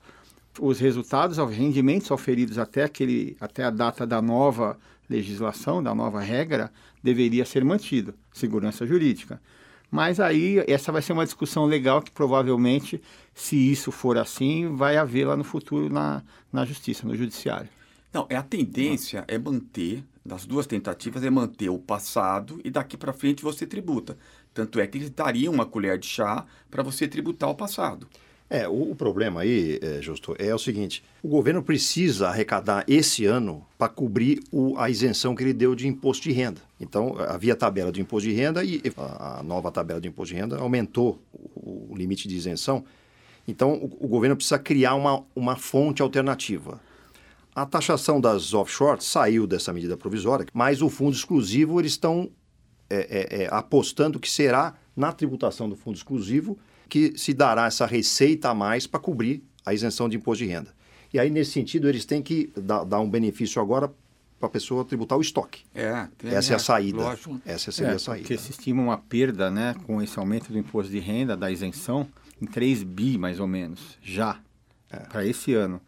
os 0.60 0.78
resultados, 0.78 1.38
os 1.38 1.50
rendimentos 1.50 2.10
oferidos 2.10 2.58
até, 2.58 2.84
aquele, 2.84 3.36
até 3.40 3.64
a 3.64 3.70
data 3.70 4.06
da 4.06 4.20
nova 4.20 4.78
legislação, 5.08 5.82
da 5.82 5.94
nova 5.94 6.20
regra, 6.20 6.70
deveria 7.02 7.44
ser 7.44 7.64
mantido, 7.64 8.14
segurança 8.32 8.86
jurídica. 8.86 9.40
Mas 9.90 10.20
aí 10.20 10.62
essa 10.66 10.92
vai 10.92 11.00
ser 11.00 11.14
uma 11.14 11.24
discussão 11.24 11.64
legal 11.64 12.02
que 12.02 12.10
provavelmente, 12.10 13.00
se 13.34 13.56
isso 13.56 13.90
for 13.90 14.18
assim, 14.18 14.74
vai 14.74 14.96
haver 14.96 15.26
lá 15.26 15.36
no 15.36 15.44
futuro 15.44 15.88
na, 15.88 16.22
na 16.52 16.64
justiça, 16.64 17.06
no 17.06 17.16
judiciário. 17.16 17.70
Não, 18.12 18.26
é 18.28 18.36
a 18.36 18.42
tendência 18.42 19.24
é 19.28 19.38
manter, 19.38 20.04
das 20.24 20.44
duas 20.44 20.66
tentativas, 20.66 21.24
é 21.24 21.30
manter 21.30 21.70
o 21.70 21.78
passado 21.78 22.60
e 22.62 22.70
daqui 22.70 22.96
para 22.96 23.14
frente 23.14 23.42
você 23.42 23.66
tributa. 23.66 24.18
Tanto 24.52 24.78
é 24.78 24.86
que 24.86 24.98
eles 24.98 25.10
dariam 25.10 25.54
uma 25.54 25.64
colher 25.64 25.98
de 25.98 26.06
chá 26.06 26.44
para 26.70 26.82
você 26.82 27.08
tributar 27.08 27.48
o 27.48 27.54
passado. 27.54 28.06
É, 28.50 28.66
o, 28.66 28.92
o 28.92 28.96
problema 28.96 29.42
aí, 29.42 29.78
é, 29.82 30.00
Justo, 30.00 30.34
é 30.38 30.54
o 30.54 30.58
seguinte: 30.58 31.02
o 31.22 31.28
governo 31.28 31.62
precisa 31.62 32.28
arrecadar 32.28 32.84
esse 32.88 33.26
ano 33.26 33.64
para 33.76 33.88
cobrir 33.88 34.40
o, 34.50 34.78
a 34.78 34.88
isenção 34.88 35.34
que 35.34 35.42
ele 35.42 35.52
deu 35.52 35.74
de 35.74 35.86
imposto 35.86 36.24
de 36.24 36.32
renda. 36.32 36.60
Então, 36.80 37.16
havia 37.18 37.54
tabela 37.54 37.92
de 37.92 38.00
imposto 38.00 38.28
de 38.28 38.34
renda 38.34 38.64
e 38.64 38.80
a, 38.96 39.40
a 39.40 39.42
nova 39.42 39.70
tabela 39.70 40.00
de 40.00 40.08
imposto 40.08 40.34
de 40.34 40.40
renda 40.40 40.56
aumentou 40.58 41.20
o, 41.32 41.92
o 41.92 41.96
limite 41.96 42.26
de 42.26 42.36
isenção. 42.36 42.84
Então, 43.46 43.74
o, 43.74 44.04
o, 44.04 44.08
governo 44.08 44.36
precisa 44.36 44.58
criar 44.58 44.94
uma, 44.94 45.22
uma 45.36 45.56
fonte 45.56 46.00
alternativa. 46.00 46.80
A 47.54 47.66
taxação 47.66 48.20
das 48.20 48.54
offshore 48.54 49.02
saiu 49.02 49.46
dessa 49.46 49.72
medida 49.72 49.96
provisória, 49.96 50.46
mas 50.54 50.80
o 50.80 50.88
fundo 50.88 51.14
exclusivo 51.14 51.80
eles 51.80 51.92
estão 51.92 52.30
é, 52.88 53.40
é, 53.40 53.42
é 53.42 53.48
apostando 53.50 54.18
que 54.18 54.30
será 54.30 54.74
na 54.96 55.12
tributação 55.12 55.68
do 55.68 55.76
fundo 55.76 55.96
exclusivo 55.96 56.58
que 56.88 57.16
se 57.16 57.34
dará 57.34 57.66
essa 57.66 57.86
receita 57.86 58.50
a 58.50 58.54
mais 58.54 58.86
para 58.86 59.00
cobrir 59.00 59.42
a 59.64 59.74
isenção 59.74 60.08
de 60.08 60.16
imposto 60.16 60.44
de 60.44 60.50
renda. 60.50 60.74
E 61.12 61.18
aí, 61.18 61.30
nesse 61.30 61.52
sentido, 61.52 61.88
eles 61.88 62.04
têm 62.04 62.22
que 62.22 62.52
dar, 62.56 62.84
dar 62.84 63.00
um 63.00 63.08
benefício 63.08 63.60
agora 63.60 63.92
para 64.38 64.46
a 64.46 64.50
pessoa 64.50 64.84
tributar 64.84 65.18
o 65.18 65.20
estoque. 65.20 65.64
É, 65.74 66.06
Essa 66.24 66.52
é 66.52 66.56
a 66.56 66.58
saída. 66.58 66.98
Lógico. 66.98 67.40
Essa 67.44 67.72
seria 67.72 67.92
é, 67.92 67.96
a 67.96 67.98
saída. 67.98 68.22
Porque 68.22 68.38
se 68.38 68.50
estima 68.50 68.82
uma 68.82 68.98
perda 68.98 69.50
né, 69.50 69.74
com 69.84 70.00
esse 70.00 70.18
aumento 70.18 70.52
do 70.52 70.58
imposto 70.58 70.92
de 70.92 70.98
renda, 70.98 71.36
da 71.36 71.50
isenção, 71.50 72.06
em 72.40 72.46
3 72.46 72.84
bi, 72.84 73.18
mais 73.18 73.40
ou 73.40 73.46
menos, 73.46 73.98
já, 74.02 74.38
é. 74.90 74.98
para 75.00 75.26
esse 75.26 75.54
ano. 75.54 75.80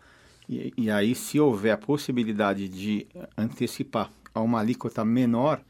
E, 0.48 0.72
e 0.76 0.90
aí, 0.90 1.14
se 1.14 1.38
houver 1.38 1.72
a 1.72 1.78
possibilidade 1.78 2.68
de 2.68 3.06
antecipar 3.36 4.10
a 4.34 4.40
uma 4.40 4.60
alíquota 4.60 5.04
menor, 5.04 5.60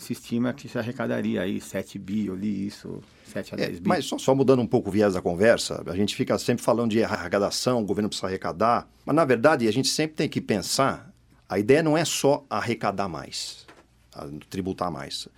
se 0.00 0.14
estima 0.14 0.52
que 0.54 0.66
se 0.66 0.78
arrecadaria 0.78 1.42
aí 1.42 1.60
7 1.60 1.98
bi, 1.98 2.26
eu 2.26 2.34
li 2.34 2.66
isso, 2.66 3.00
7 3.26 3.54
a 3.54 3.56
10 3.58 3.68
é, 3.68 3.72
bi. 3.80 3.88
Mas 3.88 4.06
só, 4.06 4.16
só, 4.16 4.34
mudando 4.34 4.62
um 4.62 4.66
pouco 4.66 4.88
o 4.88 4.92
viés 4.92 5.12
da 5.12 5.20
conversa, 5.20 5.82
a 5.86 5.94
gente 5.94 6.16
fica 6.16 6.38
sempre 6.38 6.64
falando 6.64 6.90
de 6.90 7.04
arrecadação, 7.04 7.82
o 7.82 7.84
governo 7.84 8.08
precisa 8.08 8.26
arrecadar, 8.26 8.88
mas 9.04 9.14
na 9.14 9.24
verdade 9.26 9.68
a 9.68 9.72
gente 9.72 9.88
sempre 9.88 10.16
tem 10.16 10.28
que 10.28 10.40
pensar, 10.40 11.12
a 11.46 11.58
ideia 11.58 11.82
não 11.82 11.98
é 11.98 12.04
só 12.04 12.44
arrecadar 12.48 13.08
mais, 13.08 13.66
tributar 14.48 14.90
mais. 14.90 15.28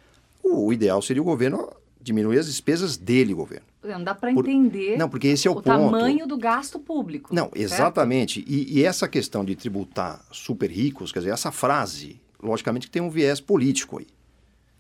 O, 0.41 0.67
o 0.67 0.73
ideal 0.73 1.03
seria 1.03 1.23
o 1.23 1.25
governo 1.25 1.69
diminuir 2.01 2.39
as 2.39 2.47
despesas 2.47 2.97
dele, 2.97 3.35
governo. 3.35 3.67
Não 3.83 4.05
dá 4.05 4.15
para 4.15 4.31
entender 4.31 4.97
não, 4.97 5.09
porque 5.09 5.27
esse 5.27 5.49
é 5.49 5.51
o, 5.51 5.55
o 5.55 5.57
ponto. 5.57 5.67
tamanho 5.67 6.25
do 6.25 6.39
gasto 6.39 6.79
público. 6.79 7.35
Não, 7.35 7.51
exatamente. 7.53 8.45
E, 8.47 8.79
e, 8.79 8.85
essa 8.85 9.09
questão 9.09 9.45
de 9.45 9.57
tributar 9.57 10.25
super 10.31 10.71
ricos, 10.71 11.11
quer 11.11 11.19
dizer, 11.19 11.33
essa 11.33 11.51
frase, 11.51 12.21
logicamente 12.41 12.87
que 12.87 12.93
tem 12.93 13.03
um 13.03 13.11
viés 13.11 13.41
político 13.41 13.99
aí. 13.99 14.07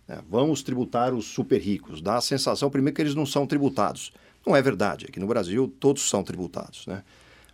É, 0.08 0.18
vamos 0.28 0.62
tributar 0.62 1.14
os 1.14 1.26
super 1.26 1.60
ricos. 1.60 2.00
Dá 2.00 2.16
a 2.16 2.20
sensação, 2.20 2.70
primeiro, 2.70 2.94
que 2.94 3.02
eles 3.02 3.14
não 3.14 3.26
são 3.26 3.46
tributados. 3.46 4.12
Não 4.46 4.56
é 4.56 4.62
verdade. 4.62 5.06
Aqui 5.08 5.20
no 5.20 5.26
Brasil, 5.26 5.72
todos 5.78 6.08
são 6.08 6.22
tributados. 6.24 6.86
Né? 6.86 7.02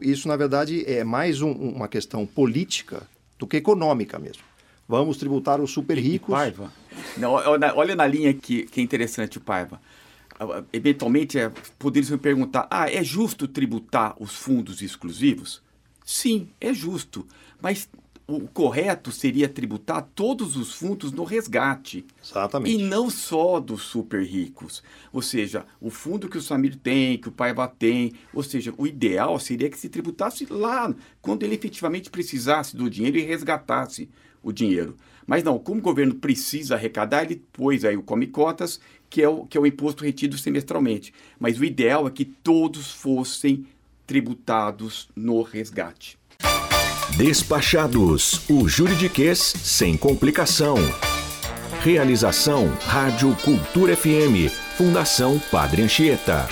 Isso, 0.01 0.29
na 0.29 0.37
verdade, 0.37 0.85
é 0.87 1.05
mais 1.05 1.43
um, 1.43 1.53
uma 1.53 1.89
questão 1.89 2.27
política 2.27 3.03
do 3.39 3.47
que 3.47 3.57
econômica 3.57 4.19
mesmo. 4.19 4.43
Vamos 4.89 5.19
tributar 5.19 5.61
os 5.61 5.71
super 5.71 5.99
ricos. 5.99 6.35
Paiva. 6.35 6.73
Não, 7.17 7.33
olha, 7.33 7.95
na 7.95 8.07
linha 8.07 8.33
que, 8.33 8.65
que 8.65 8.81
é 8.81 8.83
interessante, 8.83 9.39
Paiva. 9.39 9.81
Ah, 10.41 10.63
eventualmente, 10.73 11.39
é, 11.39 11.53
poderiam 11.79 12.13
me 12.13 12.19
perguntar: 12.19 12.67
ah, 12.71 12.91
é 12.91 13.05
justo 13.05 13.47
tributar 13.47 14.15
os 14.19 14.35
fundos 14.35 14.81
exclusivos? 14.81 15.61
Sim, 16.07 16.49
é 16.59 16.73
justo. 16.73 17.27
Mas 17.61 17.89
o 18.31 18.47
correto 18.47 19.11
seria 19.11 19.49
tributar 19.49 20.07
todos 20.15 20.55
os 20.55 20.75
fundos 20.75 21.11
no 21.11 21.25
resgate. 21.25 22.05
Exatamente. 22.23 22.77
E 22.77 22.83
não 22.83 23.09
só 23.09 23.59
dos 23.59 23.85
super 23.85 24.23
ricos. 24.23 24.83
Ou 25.11 25.23
seja, 25.23 25.65
o 25.81 25.89
fundo 25.89 26.29
que 26.29 26.37
o 26.37 26.43
Samir 26.43 26.77
tem, 26.77 27.17
que 27.17 27.31
o 27.31 27.33
Paiva 27.33 27.67
tem. 27.67 28.13
Ou 28.35 28.43
seja, 28.43 28.75
o 28.77 28.87
ideal 28.87 29.41
seria 29.41 29.71
que 29.71 29.79
se 29.79 29.89
tributasse 29.89 30.47
lá, 30.51 30.95
quando 31.23 31.43
ele 31.43 31.55
efetivamente 31.55 32.11
precisasse 32.11 32.77
do 32.77 32.91
dinheiro 32.91 33.17
e 33.17 33.23
resgatasse 33.23 34.11
o 34.43 34.53
dinheiro. 34.53 34.95
Mas 35.27 35.43
não, 35.43 35.59
como 35.59 35.81
o 35.81 35.83
governo 35.83 36.15
precisa 36.15 36.75
arrecadar, 36.75 37.25
ele 37.25 37.43
pôs 37.51 37.83
aí 37.83 37.97
o 37.97 38.03
Come 38.03 38.27
Cotas, 38.27 38.79
que 39.09 39.23
é 39.23 39.29
o, 39.29 39.47
que 39.47 39.57
é 39.57 39.61
o 39.61 39.67
imposto 39.67 40.05
retido 40.05 40.37
semestralmente. 40.37 41.15
Mas 41.41 41.59
o 41.59 41.65
ideal 41.65 42.07
é 42.07 42.11
que 42.11 42.27
todos 42.27 42.93
fossem 42.93 43.67
tributados 44.07 45.09
no 45.17 45.41
resgate. 45.41 46.19
Despachados, 47.19 48.49
o 48.49 48.69
juridiquês 48.69 49.41
sem 49.41 49.97
complicação. 49.97 50.77
Realização 51.83 52.69
Rádio 52.87 53.35
Cultura 53.45 53.97
FM, 53.97 54.47
Fundação 54.77 55.37
Padre 55.51 55.83
Anchieta. 55.83 56.47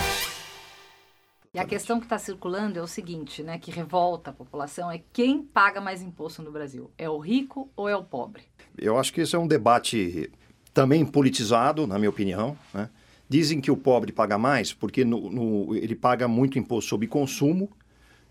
E 1.54 1.58
a 1.60 1.64
questão 1.64 2.00
que 2.00 2.06
está 2.06 2.18
circulando 2.18 2.80
é 2.80 2.82
o 2.82 2.86
seguinte, 2.88 3.44
né, 3.44 3.60
que 3.60 3.70
revolta 3.70 4.30
a 4.30 4.32
população, 4.32 4.90
é 4.90 5.00
quem 5.12 5.40
paga 5.40 5.80
mais 5.80 6.02
imposto 6.02 6.42
no 6.42 6.50
Brasil? 6.50 6.90
É 6.98 7.08
o 7.08 7.18
rico 7.18 7.70
ou 7.76 7.88
é 7.88 7.94
o 7.94 8.02
pobre? 8.02 8.42
Eu 8.76 8.98
acho 8.98 9.12
que 9.12 9.20
esse 9.20 9.36
é 9.36 9.38
um 9.38 9.46
debate 9.46 10.28
também 10.74 11.06
politizado, 11.06 11.86
na 11.86 11.96
minha 11.96 12.10
opinião. 12.10 12.58
Né? 12.74 12.90
Dizem 13.28 13.60
que 13.60 13.70
o 13.70 13.76
pobre 13.76 14.10
paga 14.10 14.36
mais 14.36 14.72
porque 14.72 15.04
no, 15.04 15.30
no, 15.30 15.76
ele 15.76 15.94
paga 15.94 16.26
muito 16.26 16.58
imposto 16.58 16.90
sobre 16.90 17.06
consumo 17.06 17.70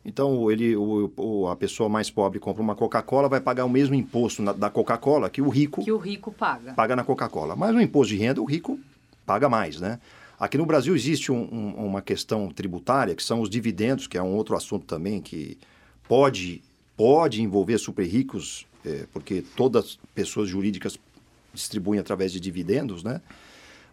então, 0.06 0.52
ele, 0.52 0.76
o, 0.76 1.12
o, 1.18 1.48
a 1.48 1.56
pessoa 1.56 1.90
mais 1.90 2.12
pobre 2.12 2.40
compra 2.40 2.62
uma 2.62 2.76
Coca-Cola, 2.76 3.28
vai 3.28 3.42
pagar 3.42 3.66
o 3.66 3.70
mesmo 3.70 3.96
imposto 3.96 4.44
na, 4.44 4.54
da 4.54 4.70
Coca-Cola 4.70 5.32
que 5.32 5.42
o 5.42 5.50
rico... 5.50 5.84
Que 5.84 5.92
o 5.92 5.98
rico 5.98 6.32
paga. 6.32 6.74
Paga 6.76 6.96
na 6.96 7.04
Coca-Cola. 7.04 7.56
Mas 7.56 7.76
o 7.76 7.82
imposto 7.82 8.14
de 8.14 8.20
renda, 8.20 8.40
o 8.40 8.46
rico 8.46 8.80
paga 9.26 9.50
mais, 9.50 9.82
né? 9.82 10.00
Aqui 10.40 10.60
no 10.60 10.66
Brasil 10.66 10.96
existe 10.96 11.32
um, 11.32 11.50
um, 11.52 11.88
uma 11.88 12.04
questão 12.04 12.50
tributária, 12.50 13.16
que 13.16 13.24
são 13.24 13.42
os 13.42 13.50
dividendos, 13.50 14.06
que 14.06 14.16
é 14.16 14.22
um 14.22 14.36
outro 14.36 14.56
assunto 14.56 14.86
também 14.86 15.20
que 15.20 15.58
pode, 16.08 16.62
pode 16.96 17.42
envolver 17.42 17.80
super 17.80 18.06
ricos, 18.06 18.68
é, 18.86 19.06
porque 19.12 19.44
todas 19.56 19.86
as 19.86 19.98
pessoas 20.14 20.48
jurídicas 20.48 21.00
distribuem 21.52 22.00
através 22.00 22.32
de 22.32 22.40
dividendos, 22.40 23.04
né? 23.04 23.22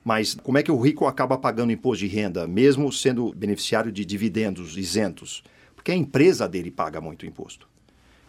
Mas 0.04 0.34
como 0.34 0.58
é 0.58 0.62
que 0.62 0.70
o 0.70 0.78
rico 0.78 1.06
acaba 1.06 1.38
pagando 1.38 1.72
imposto 1.72 2.04
de 2.04 2.12
renda, 2.12 2.46
mesmo 2.46 2.92
sendo 2.92 3.32
beneficiário 3.32 3.90
de 3.90 4.04
dividendos 4.04 4.76
isentos? 4.76 5.42
Porque 5.82 5.90
a 5.90 5.96
empresa 5.96 6.48
dele 6.48 6.70
paga 6.70 7.00
muito 7.00 7.26
imposto. 7.26 7.66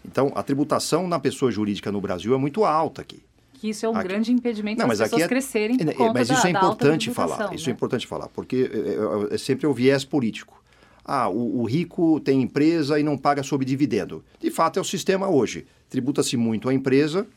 Então, 0.04 0.32
a 0.34 0.42
tributação 0.42 1.08
na 1.08 1.20
pessoa 1.20 1.52
jurídica 1.52 1.92
no 1.92 2.02
Brasil 2.02 2.34
é 2.34 2.38
muito 2.38 2.66
alta 2.66 3.04
aqui. 3.04 3.22
Que 3.54 3.70
isso 3.70 3.86
é 3.86 3.90
um 3.90 3.96
aqui... 3.96 4.08
grande 4.08 4.32
impedimento 4.32 4.78
para 4.78 4.92
as 4.92 5.00
pessoas 5.00 5.22
é... 5.22 5.28
crescerem 5.28 5.78
por 5.78 5.88
é, 5.88 5.94
conta 5.94 6.14
Mas 6.14 6.30
isso 6.32 6.42
da, 6.42 6.48
é 6.48 6.52
importante 6.52 7.12
falar, 7.12 7.50
né? 7.50 7.56
isso 7.56 7.70
é 7.70 7.72
importante 7.72 8.08
falar, 8.08 8.28
porque 8.30 8.72
é, 8.74 9.32
é, 9.32 9.36
é 9.36 9.38
sempre 9.38 9.68
o 9.68 9.74
viés 9.74 10.04
político. 10.04 10.62
Ah, 11.06 11.30
o, 11.30 11.62
o, 11.62 11.66
rico 11.66 12.20
tem 12.22 12.42
empresa 12.42 13.00
e 13.00 13.04
não 13.04 13.18
paga 13.18 13.44
sob 13.44 13.64
dividendo. 13.64 14.24
De 14.40 14.50
fato, 14.50 14.80
é 14.80 14.82
o 14.82 14.86
sistema 14.86 15.30
hoje. 15.30 15.68
Tributa-se 15.90 16.36
muito 16.36 16.68
a 16.70 16.74
empresa 16.74 17.28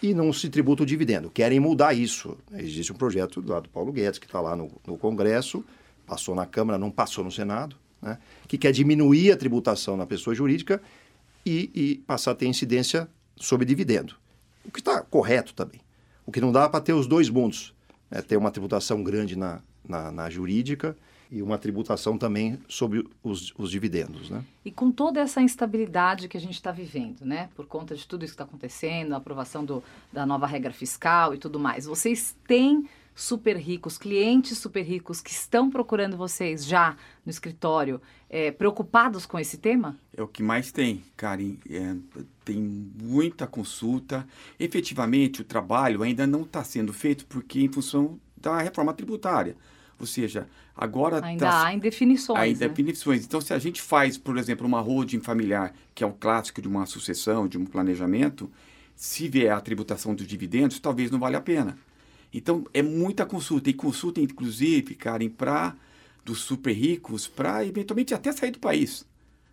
e 0.00 0.14
não 0.14 0.32
se 0.32 0.48
tributa 0.48 0.84
o 0.84 0.86
dividendo. 0.86 1.28
Querem 1.28 1.58
mudar 1.58 1.92
isso. 1.92 2.38
Existe 2.54 2.92
um 2.92 2.96
projeto 2.96 3.42
do, 3.42 3.60
do 3.60 3.68
Paulo 3.68 3.90
Guedes, 3.90 4.20
que 4.20 4.26
está 4.26 4.40
lá 4.40 4.54
no, 4.54 4.70
no 4.86 4.96
Congresso, 4.96 5.64
passou 6.06 6.36
na 6.36 6.46
Câmara, 6.46 6.78
não 6.78 6.90
passou 6.90 7.24
no 7.24 7.32
Senado 7.32 7.74
né, 8.00 8.18
que 8.48 8.58
quer 8.58 8.72
diminuir 8.72 9.32
a 9.32 9.36
tributação 9.36 9.96
na 9.96 10.06
pessoa 10.06 10.34
jurídica 10.34 10.80
e, 11.44 11.70
e 11.74 11.94
passar 12.06 12.32
a 12.32 12.34
ter 12.34 12.46
incidência 12.46 13.08
sobre 13.36 13.66
dividendo. 13.66 14.14
O 14.64 14.70
que 14.70 14.80
está 14.80 15.00
correto 15.02 15.54
também. 15.54 15.80
O 16.26 16.32
que 16.32 16.40
não 16.40 16.52
dá 16.52 16.68
para 16.68 16.80
ter 16.80 16.92
os 16.92 17.06
dois 17.06 17.28
mundos. 17.28 17.74
Né, 18.10 18.20
ter 18.22 18.36
uma 18.36 18.50
tributação 18.50 19.02
grande 19.02 19.36
na, 19.36 19.60
na, 19.86 20.10
na 20.10 20.30
jurídica 20.30 20.96
e 21.30 21.40
uma 21.42 21.56
tributação 21.56 22.18
também 22.18 22.58
sobre 22.68 23.06
os, 23.22 23.54
os, 23.56 23.70
dividendos, 23.70 24.28
né? 24.28 24.44
E 24.64 24.70
com 24.70 24.90
toda 24.90 25.20
essa 25.20 25.40
instabilidade 25.40 26.26
que 26.26 26.36
a 26.36 26.40
gente 26.40 26.54
está 26.54 26.72
vivendo, 26.72 27.24
né? 27.24 27.48
Por 27.54 27.66
conta 27.66 27.94
de 27.94 28.06
tudo 28.06 28.24
isso 28.24 28.32
que 28.32 28.42
está 28.42 28.44
acontecendo, 28.44 29.12
a 29.12 29.18
aprovação 29.18 29.64
do, 29.64 29.82
da 30.12 30.26
nova 30.26 30.46
regra 30.46 30.72
fiscal 30.72 31.32
e 31.32 31.38
tudo 31.38 31.60
mais, 31.60 31.84
vocês 31.84 32.36
têm 32.48 32.84
super 33.14 33.56
ricos, 33.56 33.98
clientes 33.98 34.58
super 34.58 34.82
ricos 34.82 35.20
que 35.20 35.30
estão 35.30 35.70
procurando 35.70 36.16
vocês 36.16 36.64
já 36.64 36.96
no 37.24 37.30
escritório, 37.30 38.00
é, 38.28 38.50
preocupados 38.50 39.26
com 39.26 39.38
esse 39.38 39.58
tema? 39.58 39.98
É 40.16 40.22
o 40.22 40.28
que 40.28 40.42
mais 40.42 40.72
tem, 40.72 41.02
Karen. 41.16 41.56
É, 41.68 41.96
tem 42.44 42.60
muita 43.02 43.46
consulta. 43.46 44.26
Efetivamente, 44.58 45.42
o 45.42 45.44
trabalho 45.44 46.02
ainda 46.02 46.26
não 46.26 46.42
está 46.42 46.64
sendo 46.64 46.92
feito 46.92 47.26
porque 47.26 47.60
em 47.60 47.68
função 47.68 48.18
da 48.36 48.60
reforma 48.60 48.94
tributária. 48.94 49.56
Ou 49.98 50.06
seja, 50.06 50.48
agora 50.74 51.22
ainda 51.24 51.46
tá, 51.46 51.66
há 51.66 51.74
indefinições. 51.74 52.38
Há 52.38 52.48
indefinições. 52.48 53.20
Né? 53.20 53.26
Então, 53.28 53.40
se 53.40 53.52
a 53.52 53.58
gente 53.58 53.82
faz, 53.82 54.16
por 54.16 54.38
exemplo, 54.38 54.66
uma 54.66 54.80
holding 54.80 55.20
familiar, 55.20 55.74
que 55.94 56.02
é 56.02 56.06
o 56.06 56.12
clássico 56.12 56.62
de 56.62 56.68
uma 56.68 56.86
sucessão, 56.86 57.46
de 57.46 57.58
um 57.58 57.66
planejamento, 57.66 58.50
se 58.96 59.28
vier 59.28 59.52
a 59.52 59.60
tributação 59.60 60.14
dos 60.14 60.26
dividendos, 60.26 60.80
talvez 60.80 61.10
não 61.10 61.18
valha 61.18 61.38
a 61.38 61.42
pena. 61.42 61.76
Então, 62.32 62.64
é 62.72 62.82
muita 62.82 63.26
consulta. 63.26 63.70
E 63.70 63.74
consulta, 63.74 64.20
inclusive, 64.20 64.94
Karen, 64.94 65.28
para 65.28 65.76
dos 66.24 66.40
super 66.40 66.72
ricos, 66.72 67.26
para 67.26 67.64
eventualmente 67.64 68.14
até 68.14 68.30
sair 68.32 68.50
do 68.50 68.58
país. 68.58 69.04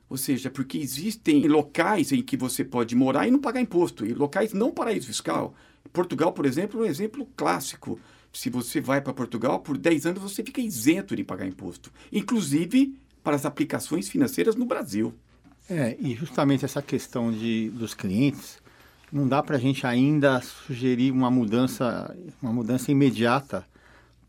Ou 0.09 0.17
seja, 0.17 0.49
porque 0.49 0.77
existem 0.77 1.47
locais 1.47 2.11
em 2.11 2.21
que 2.21 2.37
você 2.37 2.63
pode 2.63 2.95
morar 2.95 3.27
e 3.27 3.31
não 3.31 3.39
pagar 3.39 3.61
imposto, 3.61 4.05
e 4.05 4.13
locais 4.13 4.53
não 4.53 4.71
paraíso 4.71 5.07
fiscal. 5.07 5.53
Portugal, 5.91 6.31
por 6.31 6.45
exemplo, 6.45 6.81
é 6.81 6.87
um 6.87 6.89
exemplo 6.89 7.27
clássico. 7.35 7.99
Se 8.31 8.49
você 8.49 8.79
vai 8.79 9.01
para 9.01 9.13
Portugal, 9.13 9.59
por 9.59 9.77
10 9.77 10.05
anos 10.05 10.21
você 10.21 10.43
fica 10.43 10.61
isento 10.61 11.15
de 11.15 11.23
pagar 11.23 11.47
imposto, 11.47 11.91
inclusive 12.11 12.95
para 13.23 13.35
as 13.35 13.45
aplicações 13.45 14.07
financeiras 14.07 14.55
no 14.55 14.65
Brasil. 14.65 15.13
É, 15.69 15.97
e 15.99 16.15
justamente 16.15 16.63
essa 16.63 16.81
questão 16.81 17.31
de, 17.31 17.69
dos 17.71 17.93
clientes, 17.93 18.59
não 19.11 19.27
dá 19.27 19.41
para 19.41 19.55
a 19.55 19.59
gente 19.59 19.85
ainda 19.85 20.41
sugerir 20.41 21.11
uma 21.11 21.31
mudança, 21.31 22.15
uma 22.41 22.51
mudança 22.51 22.91
imediata, 22.91 23.65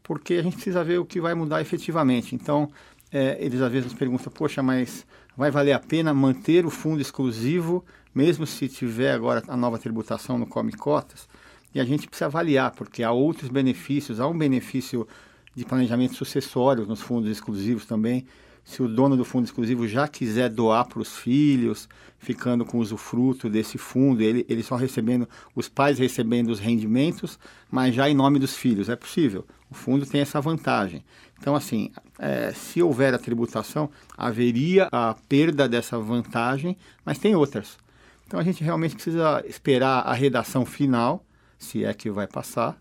porque 0.03 0.35
a 0.35 0.43
gente 0.43 0.55
precisa 0.55 0.85
ver 0.85 0.99
o 0.99 1.05
que 1.05 1.21
vai 1.21 1.35
mudar 1.35 1.61
efetivamente. 1.61 2.35
Então, 2.35 2.71
é, 3.11 3.37
eles 3.41 3.61
às 3.61 3.71
vezes 3.71 3.93
perguntam, 3.93 4.33
poxa, 4.33 4.63
mas 4.63 5.07
vai 5.37 5.51
valer 5.51 5.73
a 5.73 5.79
pena 5.79 6.15
manter 6.15 6.65
o 6.65 6.71
fundo 6.71 7.01
exclusivo, 7.01 7.85
mesmo 8.15 8.47
se 8.47 8.69
tiver 8.69 9.13
agora 9.13 9.43
a 9.49 9.57
nova 9.57 9.79
tributação 9.79 10.39
no 10.39 10.47
Come 10.47 10.73
Cotas? 10.73 11.29
E 11.75 11.81
a 11.81 11.85
gente 11.85 12.07
precisa 12.09 12.27
avaliar, 12.27 12.71
porque 12.73 13.03
há 13.03 13.13
outros 13.13 13.51
benefícios, 13.51 14.21
há 14.21 14.27
um 14.27 14.37
benefício 14.37 15.07
de 15.55 15.65
planejamento 15.65 16.15
sucessório 16.15 16.87
nos 16.87 17.01
fundos 17.01 17.31
exclusivos 17.31 17.85
também, 17.85 18.27
se 18.69 18.83
o 18.83 18.89
dono 18.89 19.17
do 19.17 19.25
fundo 19.25 19.47
exclusivo 19.47 19.89
já 19.89 20.07
quiser 20.07 20.51
doar 20.51 20.87
para 20.87 21.01
os 21.01 21.17
filhos, 21.17 21.89
ficando 22.19 22.67
com 22.67 22.77
o 22.77 22.81
usufruto 22.83 23.49
desse 23.49 23.79
fundo, 23.79 24.21
ele, 24.21 24.45
ele 24.47 24.63
só 24.63 24.77
recebendo, 24.77 25.27
os 25.55 25.71
pais 25.71 25.99
recebendo 25.99 26.51
os 26.51 26.61
rendimentos, 26.61 27.39
mas 27.71 27.95
já 27.95 28.11
em 28.11 28.15
nome 28.15 28.39
dos 28.39 28.55
filhos, 28.55 28.91
é 28.91 28.95
possível. 28.95 29.47
O 29.71 29.75
fundo 29.75 30.05
tem 30.05 30.21
essa 30.21 30.39
vantagem. 30.39 31.03
Então, 31.41 31.57
assim, 31.57 31.91
é, 32.19 32.53
se 32.53 32.83
houver 32.83 33.15
a 33.15 33.19
tributação, 33.19 33.89
haveria 34.15 34.87
a 34.93 35.17
perda 35.27 35.67
dessa 35.67 35.99
vantagem, 35.99 36.77
mas 37.07 37.19
tem 37.19 37.35
outras. 37.35 37.79
Então, 38.27 38.39
a 38.39 38.43
gente 38.43 38.63
realmente 38.63 38.97
precisa 38.97 39.43
esperar 39.49 40.01
a 40.01 40.13
redação 40.13 40.67
final, 40.67 41.25
se 41.59 41.87
é 41.87 41.95
que 41.95 42.11
vai 42.11 42.27
passar, 42.27 42.79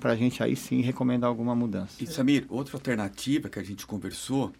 para 0.00 0.10
a 0.10 0.16
gente 0.16 0.42
aí 0.42 0.56
sim 0.56 0.80
recomendar 0.80 1.28
alguma 1.30 1.54
mudança. 1.54 2.02
E 2.02 2.06
Samir, 2.08 2.46
outra 2.48 2.76
alternativa 2.76 3.48
que 3.48 3.60
a 3.60 3.62
gente 3.62 3.86
conversou 3.86 4.52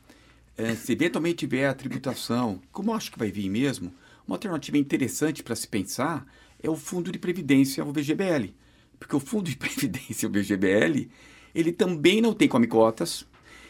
se 0.76 0.92
eventualmente 0.92 1.36
tiver 1.36 1.66
a 1.66 1.74
tributação, 1.74 2.60
como 2.70 2.90
eu 2.90 2.94
acho 2.94 3.10
que 3.10 3.18
vai 3.18 3.30
vir 3.30 3.48
mesmo, 3.48 3.92
uma 4.26 4.36
alternativa 4.36 4.78
interessante 4.78 5.42
para 5.42 5.56
se 5.56 5.66
pensar 5.66 6.26
é 6.62 6.68
o 6.68 6.76
fundo 6.76 7.10
de 7.10 7.18
previdência, 7.18 7.84
o 7.84 7.92
VGBL. 7.92 8.54
Porque 8.98 9.16
o 9.16 9.20
fundo 9.20 9.48
de 9.50 9.56
previdência, 9.58 10.28
o 10.28 10.32
VGBL, 10.32 11.08
ele 11.54 11.72
também 11.72 12.20
não 12.20 12.34
tem 12.34 12.48
come 12.48 12.66
cotas, 12.66 13.26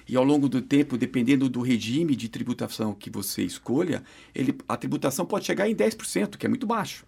e 0.09 0.17
ao 0.17 0.25
longo 0.25 0.49
do 0.49 0.61
tempo, 0.61 0.99
dependendo 0.99 1.49
do 1.49 1.61
regime 1.61 2.17
de 2.17 2.29
tributação 2.29 2.93
que 2.93 3.09
você 3.09 3.45
escolha, 3.45 4.03
ele, 4.35 4.59
a 4.69 4.77
tributação 4.77 5.25
pode 5.25 5.47
chegar 5.47 5.71
em 5.71 5.75
10%, 5.75 6.37
que 6.37 6.45
é 6.45 6.49
muito 6.49 6.67
baixo. 6.67 7.07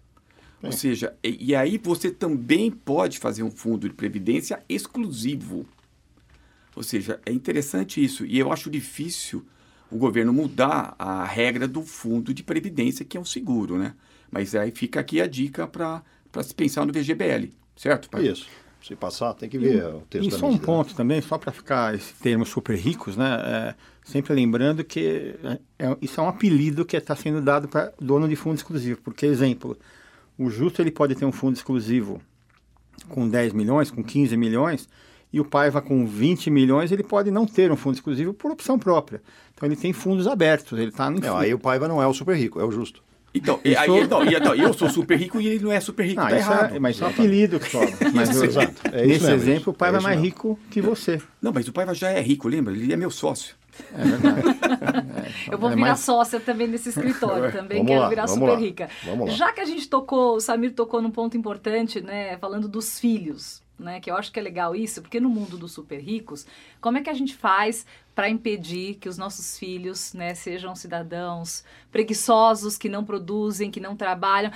É. 0.61 0.67
Ou 0.67 0.71
seja, 0.71 1.13
e, 1.21 1.49
e, 1.49 1.55
aí 1.55 1.77
você 1.77 2.09
também 2.09 2.71
pode 2.71 3.19
fazer 3.19 3.43
um 3.43 3.51
fundo 3.51 3.89
de 3.89 3.93
previdência 3.93 4.63
exclusivo. 4.69 5.65
Ou 6.73 6.81
seja, 6.81 7.19
é 7.25 7.33
interessante 7.33 8.01
isso. 8.01 8.25
E 8.25 8.39
eu 8.39 8.53
acho 8.53 8.69
difícil 8.69 9.45
o 9.93 9.97
governo 9.97 10.33
mudar 10.33 10.95
a 10.97 11.23
regra 11.23 11.67
do 11.67 11.83
fundo 11.83 12.33
de 12.33 12.43
previdência, 12.43 13.05
que 13.05 13.15
é 13.15 13.19
o 13.19 13.25
seguro, 13.25 13.77
né? 13.77 13.93
Mas 14.31 14.55
aí 14.55 14.71
fica 14.71 14.99
aqui 14.99 15.21
a 15.21 15.27
dica 15.27 15.67
para 15.67 16.01
para 16.31 16.41
se 16.41 16.55
pensar 16.55 16.83
no 16.83 16.91
VGBL, 16.91 17.51
certo? 17.75 18.09
Pai? 18.09 18.27
Isso. 18.27 18.47
Se 18.81 18.95
passar, 18.95 19.33
tem 19.35 19.47
que 19.47 19.57
ver 19.57 19.85
o 19.85 20.01
texto 20.09 20.27
E 20.27 20.31
da 20.31 20.37
só 20.37 20.47
um 20.47 20.57
ponto 20.57 20.93
também, 20.95 21.21
só 21.21 21.37
para 21.37 21.51
ficar 21.53 21.93
esse 21.95 22.13
termo 22.15 22.43
super 22.45 22.75
ricos, 22.75 23.15
né? 23.15 23.35
é, 23.45 23.75
sempre 24.03 24.33
lembrando 24.33 24.83
que 24.83 25.35
é, 25.43 25.59
é- 25.79 25.97
isso 26.01 26.19
é 26.19 26.23
um 26.23 26.27
apelido 26.27 26.83
que 26.83 26.97
está 26.97 27.15
sendo 27.15 27.39
dado 27.39 27.67
para 27.69 27.93
dono 28.01 28.27
de 28.27 28.35
fundo 28.35 28.55
exclusivo. 28.57 28.99
Porque, 29.01 29.25
exemplo, 29.25 29.77
o 30.37 30.49
justo 30.49 30.81
ele 30.81 30.91
pode 30.91 31.15
ter 31.15 31.23
um 31.23 31.31
fundo 31.31 31.55
exclusivo 31.55 32.19
com 33.07 33.29
10 33.29 33.53
milhões, 33.53 33.89
com 33.91 34.03
15 34.03 34.35
milhões, 34.35 34.89
e 35.33 35.41
o 35.41 35.45
Paiva 35.45 35.81
com 35.81 36.05
20 36.05 36.49
milhões, 36.51 36.91
ele 36.91 37.03
pode 37.03 37.31
não 37.31 37.45
ter 37.45 37.71
um 37.71 37.75
fundo 37.75 37.95
exclusivo 37.95 38.33
por 38.33 38.51
opção 38.51 38.77
própria. 38.79 39.21
Então 39.55 39.67
ele 39.67 39.75
tem 39.75 39.91
fundos 39.91 40.27
abertos, 40.27 40.77
ele 40.79 40.89
está 40.89 41.09
no 41.09 41.19
Não, 41.19 41.35
aí 41.35 41.53
o 41.53 41.59
Paiva 41.59 41.87
não 41.87 42.01
é 42.01 42.07
o 42.07 42.13
super 42.13 42.37
rico, 42.37 42.59
é 42.61 42.63
o 42.63 42.71
justo. 42.71 43.01
Então, 43.35 43.59
e- 43.65 43.75
aí, 43.75 43.89
então, 43.89 44.23
e- 44.23 44.35
então, 44.35 44.53
eu 44.53 44.71
sou 44.75 44.87
super 44.91 45.17
rico 45.17 45.41
e 45.41 45.47
ele 45.47 45.63
não 45.63 45.71
é 45.71 45.79
super 45.79 46.05
rico, 46.05 46.21
Ah, 46.21 46.29
tá 46.29 46.37
isso 46.37 46.51
errado. 46.51 46.75
é, 46.75 46.79
mas 46.79 46.93
isso 46.95 47.03
é 47.03 47.07
um 47.07 47.09
apelido 47.09 47.59
que 47.59 47.67
sobra. 47.67 47.89
Mas 48.13 48.29
Isso, 48.29 48.41
o- 48.41 48.45
exato. 48.45 48.73
É 48.91 49.07
nesse 49.07 49.23
mesmo, 49.25 49.35
exemplo, 49.35 49.73
o 49.73 49.75
Paiva 49.75 49.97
É 49.97 49.99
é 49.99 50.03
mais 50.03 50.15
mesmo. 50.17 50.25
rico 50.25 50.59
que 50.69 50.79
você. 50.79 51.19
Não, 51.41 51.51
mas 51.51 51.67
o 51.67 51.73
Paiva 51.73 51.95
já 51.95 52.11
é 52.11 52.21
rico, 52.21 52.47
lembra? 52.47 52.71
Ele 52.73 52.93
é 52.93 52.95
meu 52.95 53.09
sócio. 53.09 53.55
É 53.97 54.03
verdade. 54.03 54.41
Eu 55.51 55.57
vou 55.57 55.71
É 55.71 55.73
virar 55.75 55.87
mais- 55.87 55.99
sócia 56.01 56.39
também 56.39 56.67
nesse 56.67 56.89
escritório, 56.89 57.49
também 57.51 57.77
Vamos 57.79 57.87
quero 57.89 58.01
lá, 58.01 58.09
virar 58.09 58.27
super 58.27 58.51
lá, 58.51 58.55
rica. 58.55 58.87
Já 59.29 59.51
que 59.51 59.61
a 59.61 59.65
gente 59.65 59.87
tocou, 59.89 60.35
o 60.35 60.39
Samir 60.39 60.73
tocou 60.75 61.01
num 61.01 61.09
ponto 61.09 61.35
importante, 61.35 62.01
né, 62.01 62.37
falando 62.37 62.67
dos 62.67 62.99
filhos, 62.99 63.62
né, 63.79 63.99
que 63.99 64.09
eu 64.09 64.15
acho 64.15 64.31
que 64.31 64.39
é 64.39 64.41
legal 64.43 64.75
isso, 64.75 65.01
porque 65.01 65.19
no 65.19 65.29
mundo 65.29 65.57
dos 65.57 65.71
super 65.71 65.99
ricos, 65.99 66.45
como 66.79 66.97
é 66.97 67.01
que 67.01 67.09
a 67.09 67.13
gente 67.13 67.35
faz 67.35 67.85
para 68.15 68.29
impedir 68.29 68.95
que 68.95 69.09
os 69.09 69.17
nossos 69.17 69.57
filhos, 69.57 70.13
né, 70.13 70.35
sejam 70.35 70.75
cidadãos 70.75 71.63
preguiçosos, 71.91 72.77
que 72.77 72.87
não 72.89 73.03
produzem, 73.03 73.71
que 73.71 73.79
não 73.79 73.95
trabalham? 73.95 74.51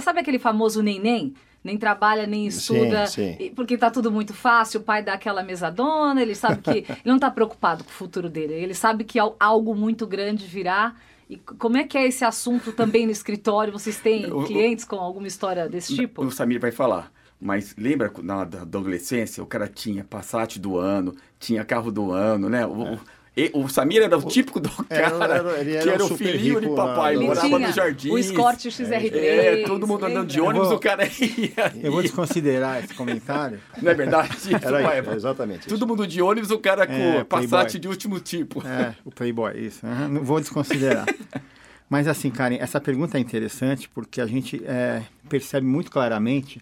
Sabe 0.00 0.20
aquele 0.20 0.38
famoso 0.38 0.82
neném? 0.82 1.34
Nem 1.64 1.78
trabalha, 1.78 2.26
nem 2.26 2.44
estuda, 2.46 3.06
sim. 3.06 3.36
e- 3.38 3.50
porque 3.50 3.78
tá 3.78 3.88
tudo 3.88 4.10
muito 4.10 4.34
fácil, 4.34 4.80
o 4.80 4.82
pai 4.82 5.00
dá 5.00 5.12
aquela 5.14 5.44
mesadona, 5.44 6.20
ele 6.20 6.34
sabe 6.34 6.60
que 6.60 6.70
ele 6.90 6.98
não 7.04 7.20
tá 7.20 7.30
preocupado 7.30 7.84
com 7.84 7.90
o 7.90 7.92
futuro 7.92 8.28
dele, 8.28 8.52
ele 8.54 8.74
sabe 8.74 9.04
que 9.04 9.16
al- 9.16 9.36
algo 9.38 9.72
muito 9.74 10.04
grande 10.06 10.44
virá. 10.44 10.94
E 11.30 11.36
como 11.36 11.76
é 11.76 11.84
que 11.84 11.96
é 11.96 12.04
esse 12.06 12.24
assunto 12.24 12.72
também 12.72 13.06
no 13.06 13.12
escritório? 13.12 13.72
Vocês 13.72 13.96
têm 14.00 14.26
o- 14.32 14.44
clientes 14.44 14.84
com 14.84 14.96
alguma 14.96 15.28
história 15.28 15.68
desse 15.68 15.94
tipo? 15.94 16.24
O 16.24 16.32
Samir 16.32 16.58
vai 16.60 16.72
falar. 16.72 17.12
Mas 17.44 17.74
lembra 17.76 18.12
na, 18.22 18.44
da, 18.44 18.58
da 18.58 18.62
adolescência, 18.78 19.42
o 19.42 19.46
cara 19.46 19.66
tinha 19.66 20.04
Passat 20.04 20.58
do 20.60 20.78
ano, 20.78 21.12
tinha 21.40 21.64
carro 21.64 21.90
do 21.90 22.12
ano, 22.12 22.48
né? 22.48 22.64
O, 22.64 22.94
o- 22.94 23.00
e- 23.36 23.50
o 23.54 23.66
Samir 23.66 24.00
era 24.02 24.16
o 24.16 24.22
típico 24.22 24.60
do 24.60 24.68
cara 24.84 25.34
era- 25.38 25.58
ele 25.60 25.72
era 25.74 25.82
que 25.82 25.88
era 25.88 26.02
o 26.02 26.06
o 26.06 26.08
super 26.10 26.24
filhinho 26.26 26.60
de 26.60 26.68
papai, 26.68 27.16
na- 27.16 27.22
morava 27.22 27.46
tinha 27.48 27.58
no 27.58 27.72
jardim. 27.72 28.10
o 28.10 28.18
Escort 28.18 28.60
XR3. 28.66 29.12
É, 29.16 29.62
todo 29.64 29.86
mundo 29.88 30.04
andando 30.06 30.28
de 30.28 30.40
ônibus, 30.40 30.68
vou- 30.68 30.76
o 30.76 30.80
cara 30.80 31.04
ia. 31.04 31.72
Eu 31.82 31.90
vou 31.90 32.00
desconsiderar 32.02 32.84
esse 32.84 32.94
comentário. 32.94 33.58
Não 33.80 33.90
é 33.90 33.94
verdade? 33.94 34.36
Isso, 34.36 34.48
Era 34.54 34.98
isso, 35.00 35.10
é 35.10 35.14
exatamente 35.16 35.60
isso. 35.60 35.68
Todo 35.70 35.84
mundo 35.86 36.06
de 36.06 36.22
ônibus, 36.22 36.50
o 36.52 36.58
cara 36.58 36.86
com 36.86 36.92
É, 36.92 37.24
Passat 37.24 37.48
playboy. 37.48 37.80
de 37.80 37.88
último 37.88 38.20
tipo. 38.20 38.62
É, 38.64 38.94
o 39.04 39.10
Playboy, 39.10 39.58
isso. 39.58 39.84
aham, 39.84 40.08
Não 40.08 40.22
vou 40.22 40.38
desconsiderar. 40.38 41.06
Mas 41.90 42.06
assim, 42.06 42.30
Karen, 42.30 42.58
essa 42.60 42.80
pergunta 42.80 43.18
é 43.18 43.20
interessante 43.20 43.88
porque 43.88 44.20
a 44.20 44.26
gente 44.26 44.62
é, 44.64 45.02
percebe 45.28 45.66
muito 45.66 45.90
claramente 45.90 46.60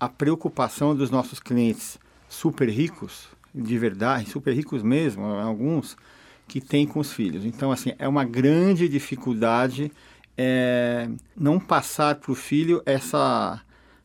a 0.00 0.08
preocupação 0.08 0.94
dos 0.94 1.10
nossos 1.10 1.40
clientes 1.40 1.98
super 2.28 2.68
ricos, 2.68 3.28
de 3.54 3.78
verdade, 3.78 4.30
super 4.30 4.54
ricos 4.54 4.82
mesmo, 4.82 5.24
alguns, 5.24 5.96
que 6.46 6.60
têm 6.60 6.86
com 6.86 7.00
os 7.00 7.12
filhos. 7.12 7.44
Então, 7.44 7.70
assim, 7.72 7.92
é 7.98 8.06
uma 8.08 8.24
grande 8.24 8.88
dificuldade 8.88 9.92
é, 10.36 11.08
não 11.36 11.58
passar 11.58 12.14
para 12.14 12.32
o 12.32 12.34
filho 12.34 12.82
essa 12.86 13.60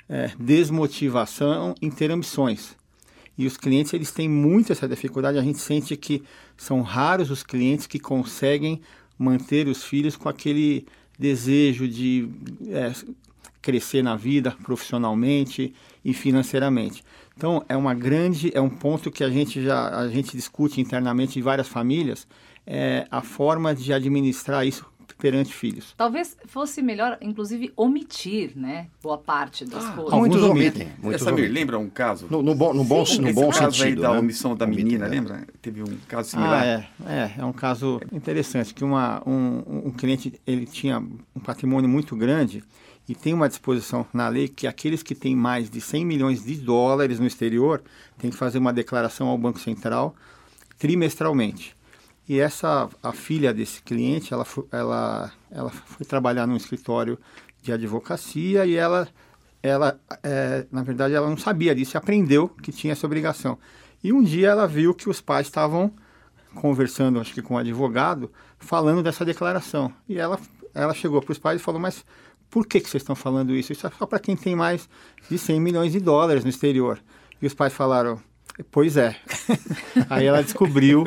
é, 0.09 0.31
desmotivação 0.37 1.75
em 1.81 1.89
ter 1.89 2.11
ambições. 2.11 2.75
E 3.37 3.45
os 3.45 3.57
clientes, 3.57 3.93
eles 3.93 4.11
têm 4.11 4.27
muito 4.29 4.71
essa 4.71 4.87
dificuldade. 4.87 5.37
A 5.37 5.41
gente 5.41 5.59
sente 5.59 5.95
que 5.95 6.23
são 6.57 6.81
raros 6.81 7.31
os 7.31 7.43
clientes 7.43 7.87
que 7.87 7.99
conseguem 7.99 8.81
manter 9.17 9.67
os 9.67 9.83
filhos 9.83 10.15
com 10.15 10.29
aquele 10.29 10.85
desejo 11.17 11.87
de 11.87 12.29
é, 12.67 12.91
crescer 13.63 14.03
na 14.03 14.15
vida 14.15 14.55
profissionalmente 14.61 15.73
e 16.05 16.13
financeiramente. 16.13 17.03
Então, 17.35 17.65
é 17.67 17.75
uma 17.75 17.95
grande, 17.95 18.51
é 18.53 18.61
um 18.61 18.69
ponto 18.69 19.09
que 19.09 19.23
a 19.23 19.29
gente 19.29 19.63
já 19.63 19.87
a 19.97 20.07
gente 20.07 20.35
discute 20.35 20.79
internamente 20.79 21.39
em 21.39 21.41
várias 21.41 21.67
famílias, 21.67 22.27
é 22.67 23.07
a 23.09 23.21
forma 23.21 23.73
de 23.73 23.91
administrar 23.91 24.67
isso 24.67 24.85
perante 25.17 25.53
filhos. 25.53 25.93
Talvez 25.95 26.35
fosse 26.47 26.81
melhor, 26.81 27.17
inclusive, 27.21 27.71
omitir, 27.77 28.51
né? 28.57 28.87
Boa 29.01 29.17
parte 29.17 29.63
das 29.63 29.85
coisas. 29.85 30.11
alguns 30.11 30.27
Muitos 30.27 30.43
omitem. 30.43 30.87
Muitos 31.01 31.21
Samir, 31.21 31.45
omitem. 31.45 31.53
lembra 31.53 31.79
um 31.79 31.89
caso? 31.89 32.27
No, 32.29 32.43
no 32.43 32.53
bom, 32.53 32.73
no 32.73 32.83
bom, 32.83 33.03
Esse 33.03 33.21
no 33.21 33.33
bom 33.33 33.49
caso 33.49 33.77
sentido. 33.77 33.99
aí 33.99 34.01
da 34.01 34.11
né? 34.11 34.19
omissão 34.19 34.55
da 34.55 34.65
Omitem, 34.65 34.83
menina, 34.83 35.05
é. 35.05 35.09
lembra? 35.09 35.47
Teve 35.61 35.81
um 35.81 35.97
caso 36.09 36.31
similar. 36.31 36.61
Ah, 36.61 36.65
é, 36.65 36.87
é, 37.07 37.31
é 37.37 37.45
um 37.45 37.53
caso 37.53 38.01
interessante, 38.11 38.73
que 38.73 38.83
uma, 38.83 39.23
um, 39.25 39.85
um 39.87 39.91
cliente, 39.91 40.33
ele 40.45 40.65
tinha 40.65 40.99
um 40.99 41.39
patrimônio 41.39 41.89
muito 41.89 42.17
grande 42.17 42.61
e 43.07 43.13
tem 43.13 43.33
uma 43.33 43.49
disposição 43.49 44.05
na 44.13 44.27
lei 44.29 44.47
que 44.47 44.65
aqueles 44.65 45.03
que 45.03 45.13
têm 45.13 45.35
mais 45.35 45.69
de 45.69 45.81
100 45.81 46.05
milhões 46.05 46.43
de 46.43 46.55
dólares 46.55 47.19
no 47.19 47.27
exterior 47.27 47.81
têm 48.17 48.31
que 48.31 48.37
fazer 48.37 48.57
uma 48.59 48.71
declaração 48.71 49.27
ao 49.27 49.37
Banco 49.37 49.59
Central 49.59 50.15
trimestralmente. 50.77 51.75
E 52.27 52.39
essa, 52.39 52.89
a 53.01 53.11
filha 53.11 53.53
desse 53.53 53.81
cliente, 53.81 54.33
ela, 54.33 54.45
ela, 54.71 55.31
ela 55.51 55.69
foi 55.69 56.05
trabalhar 56.05 56.47
num 56.47 56.55
escritório 56.55 57.19
de 57.61 57.73
advocacia 57.73 58.65
e 58.65 58.75
ela, 58.75 59.07
ela 59.61 59.99
é, 60.23 60.65
na 60.71 60.83
verdade, 60.83 61.13
ela 61.13 61.29
não 61.29 61.37
sabia 61.37 61.75
disso 61.75 61.95
e 61.95 61.97
aprendeu 61.97 62.47
que 62.47 62.71
tinha 62.71 62.93
essa 62.93 63.05
obrigação. 63.05 63.57
E 64.01 64.13
um 64.13 64.23
dia 64.23 64.49
ela 64.49 64.67
viu 64.67 64.93
que 64.93 65.09
os 65.09 65.19
pais 65.19 65.47
estavam 65.47 65.93
conversando, 66.55 67.19
acho 67.19 67.33
que 67.33 67.41
com 67.41 67.55
o 67.55 67.57
advogado, 67.57 68.31
falando 68.57 69.03
dessa 69.03 69.25
declaração. 69.25 69.93
E 70.07 70.17
ela, 70.17 70.39
ela 70.73 70.93
chegou 70.93 71.21
para 71.21 71.31
os 71.31 71.39
pais 71.39 71.59
e 71.59 71.63
falou, 71.63 71.81
mas 71.81 72.05
por 72.53 72.67
que, 72.67 72.79
que 72.79 72.87
vocês 72.87 73.01
estão 73.01 73.15
falando 73.15 73.55
isso? 73.55 73.73
Isso 73.73 73.87
é 73.87 73.89
só 73.97 74.05
para 74.05 74.19
quem 74.19 74.35
tem 74.35 74.55
mais 74.55 74.87
de 75.27 75.39
100 75.39 75.59
milhões 75.59 75.91
de 75.91 75.99
dólares 75.99 76.43
no 76.43 76.51
exterior. 76.51 76.99
E 77.41 77.47
os 77.47 77.53
pais 77.55 77.73
falaram, 77.73 78.21
pois 78.69 78.95
é. 78.95 79.15
Aí 80.07 80.27
ela 80.27 80.43
descobriu, 80.43 81.03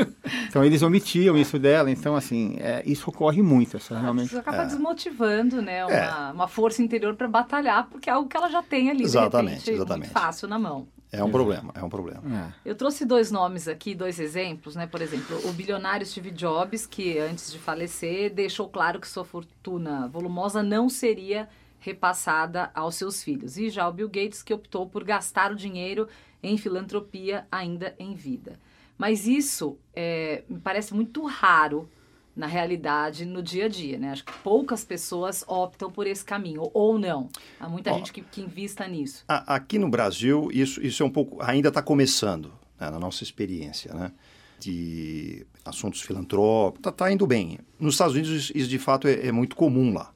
então 0.49 0.65
eles 0.65 0.83
omitiam 0.83 1.37
isso 1.39 1.57
dela, 1.57 1.89
então 1.89 2.17
assim, 2.17 2.57
é, 2.59 2.83
isso 2.85 3.09
ocorre 3.11 3.43
muito, 3.43 3.77
essa 3.77 3.97
realmente. 3.97 4.27
Isso 4.27 4.39
acaba 4.41 4.65
desmotivando, 4.65 5.63
né? 5.63 5.85
Uma, 5.85 5.95
É. 5.95 6.33
uma 6.33 6.49
força 6.49 6.83
interior 6.83 7.15
para 7.15 7.29
batalhar, 7.29 7.87
porque 7.91 8.11
é 8.11 8.13
algo 8.13 8.29
que 8.29 8.37
ela 8.37 8.51
já 8.51 8.61
tem 8.61 8.91
ali, 8.91 9.05
Exatamente, 9.05 9.59
repente, 9.61 9.71
exatamente. 9.71 10.11
fácil 10.11 10.49
na 10.49 10.59
mão. 10.59 10.89
É 11.17 11.25
um 11.25 11.31
problema, 11.31 11.73
é 11.75 11.83
um 11.83 11.89
problema. 11.89 12.55
É. 12.65 12.71
Eu 12.71 12.75
trouxe 12.75 13.05
dois 13.05 13.31
nomes 13.31 13.69
aqui, 13.69 13.95
dois 13.95 14.19
exemplos, 14.19 14.77
né? 14.77 14.87
Por 14.87 15.01
exemplo, 15.01 15.39
o 15.49 15.53
bilionário 15.53 16.07
Steve 16.07 16.31
Jobs, 16.31 16.87
que 16.87 17.19
antes 17.19 17.51
de 17.51 17.59
falecer 17.59 18.33
deixou 18.33 18.69
claro 18.69 19.01
que 19.01 19.09
sua 19.09 19.25
fortuna 19.25 20.09
volumosa 20.09 20.63
não 20.63 20.89
seria 20.89 21.49
repassada 21.79 22.71
aos 22.75 22.97
seus 22.97 23.23
filhos. 23.23 23.57
E 23.57 23.71
já 23.71 23.89
o 23.89 23.93
Bill 23.93 24.09
Gates, 24.09 24.43
que 24.43 24.53
optou 24.53 24.89
por 24.89 25.05
gastar 25.05 25.53
o 25.53 25.57
dinheiro 25.57 26.09
em 26.43 26.59
filantropia 26.59 27.47
ainda 27.51 27.95
em 27.99 28.15
vida. 28.15 28.59
Mas 28.99 29.27
isso 29.27 29.79
é, 29.95 30.43
me 30.49 30.59
parece 30.59 30.95
muito 30.95 31.25
raro 31.27 31.89
na 32.37 32.47
realidade, 32.47 33.25
no 33.25 33.43
dia 33.43 33.65
a 33.65 33.69
dia, 33.69 33.99
né? 33.99 34.11
Acho 34.11 34.25
que 34.25 34.33
poucas 34.45 34.85
pessoas 34.85 35.43
optam 35.49 35.91
por 35.91 36.07
esse 36.07 36.23
caminho, 36.25 36.71
ou 36.75 36.99
não. 36.99 37.31
Há 37.59 37.67
muita 37.69 37.93
gente 37.95 38.13
que, 38.13 38.21
que 38.21 38.43
invista 38.43 38.87
nisso. 38.87 39.25
A- 39.27 39.55
Aqui 39.57 39.79
no 39.79 39.89
Brasil, 39.89 40.51
isso, 40.53 40.85
isso 40.85 41.03
é 41.03 41.07
um 41.07 41.11
pouco. 41.11 41.43
Ainda 41.43 41.69
está 41.69 41.81
começando, 41.81 42.53
né, 42.79 42.91
na 42.91 42.99
nossa 42.99 43.23
experiência, 43.25 43.95
né? 43.95 44.13
De 44.61 45.47
assuntos 45.65 46.01
filantrópicos, 46.01 46.81
está 46.81 46.93
tá 46.93 47.13
indo 47.13 47.27
bem. 47.27 47.59
Nos 47.79 47.95
Estados 47.95 48.15
Unidos, 48.15 48.31
isso, 48.33 48.53
isso 48.57 48.69
de 48.69 48.79
fato 48.79 49.07
é, 49.07 49.27
é 49.27 49.33
muito 49.33 49.55
comum 49.57 49.93
lá. 49.93 50.13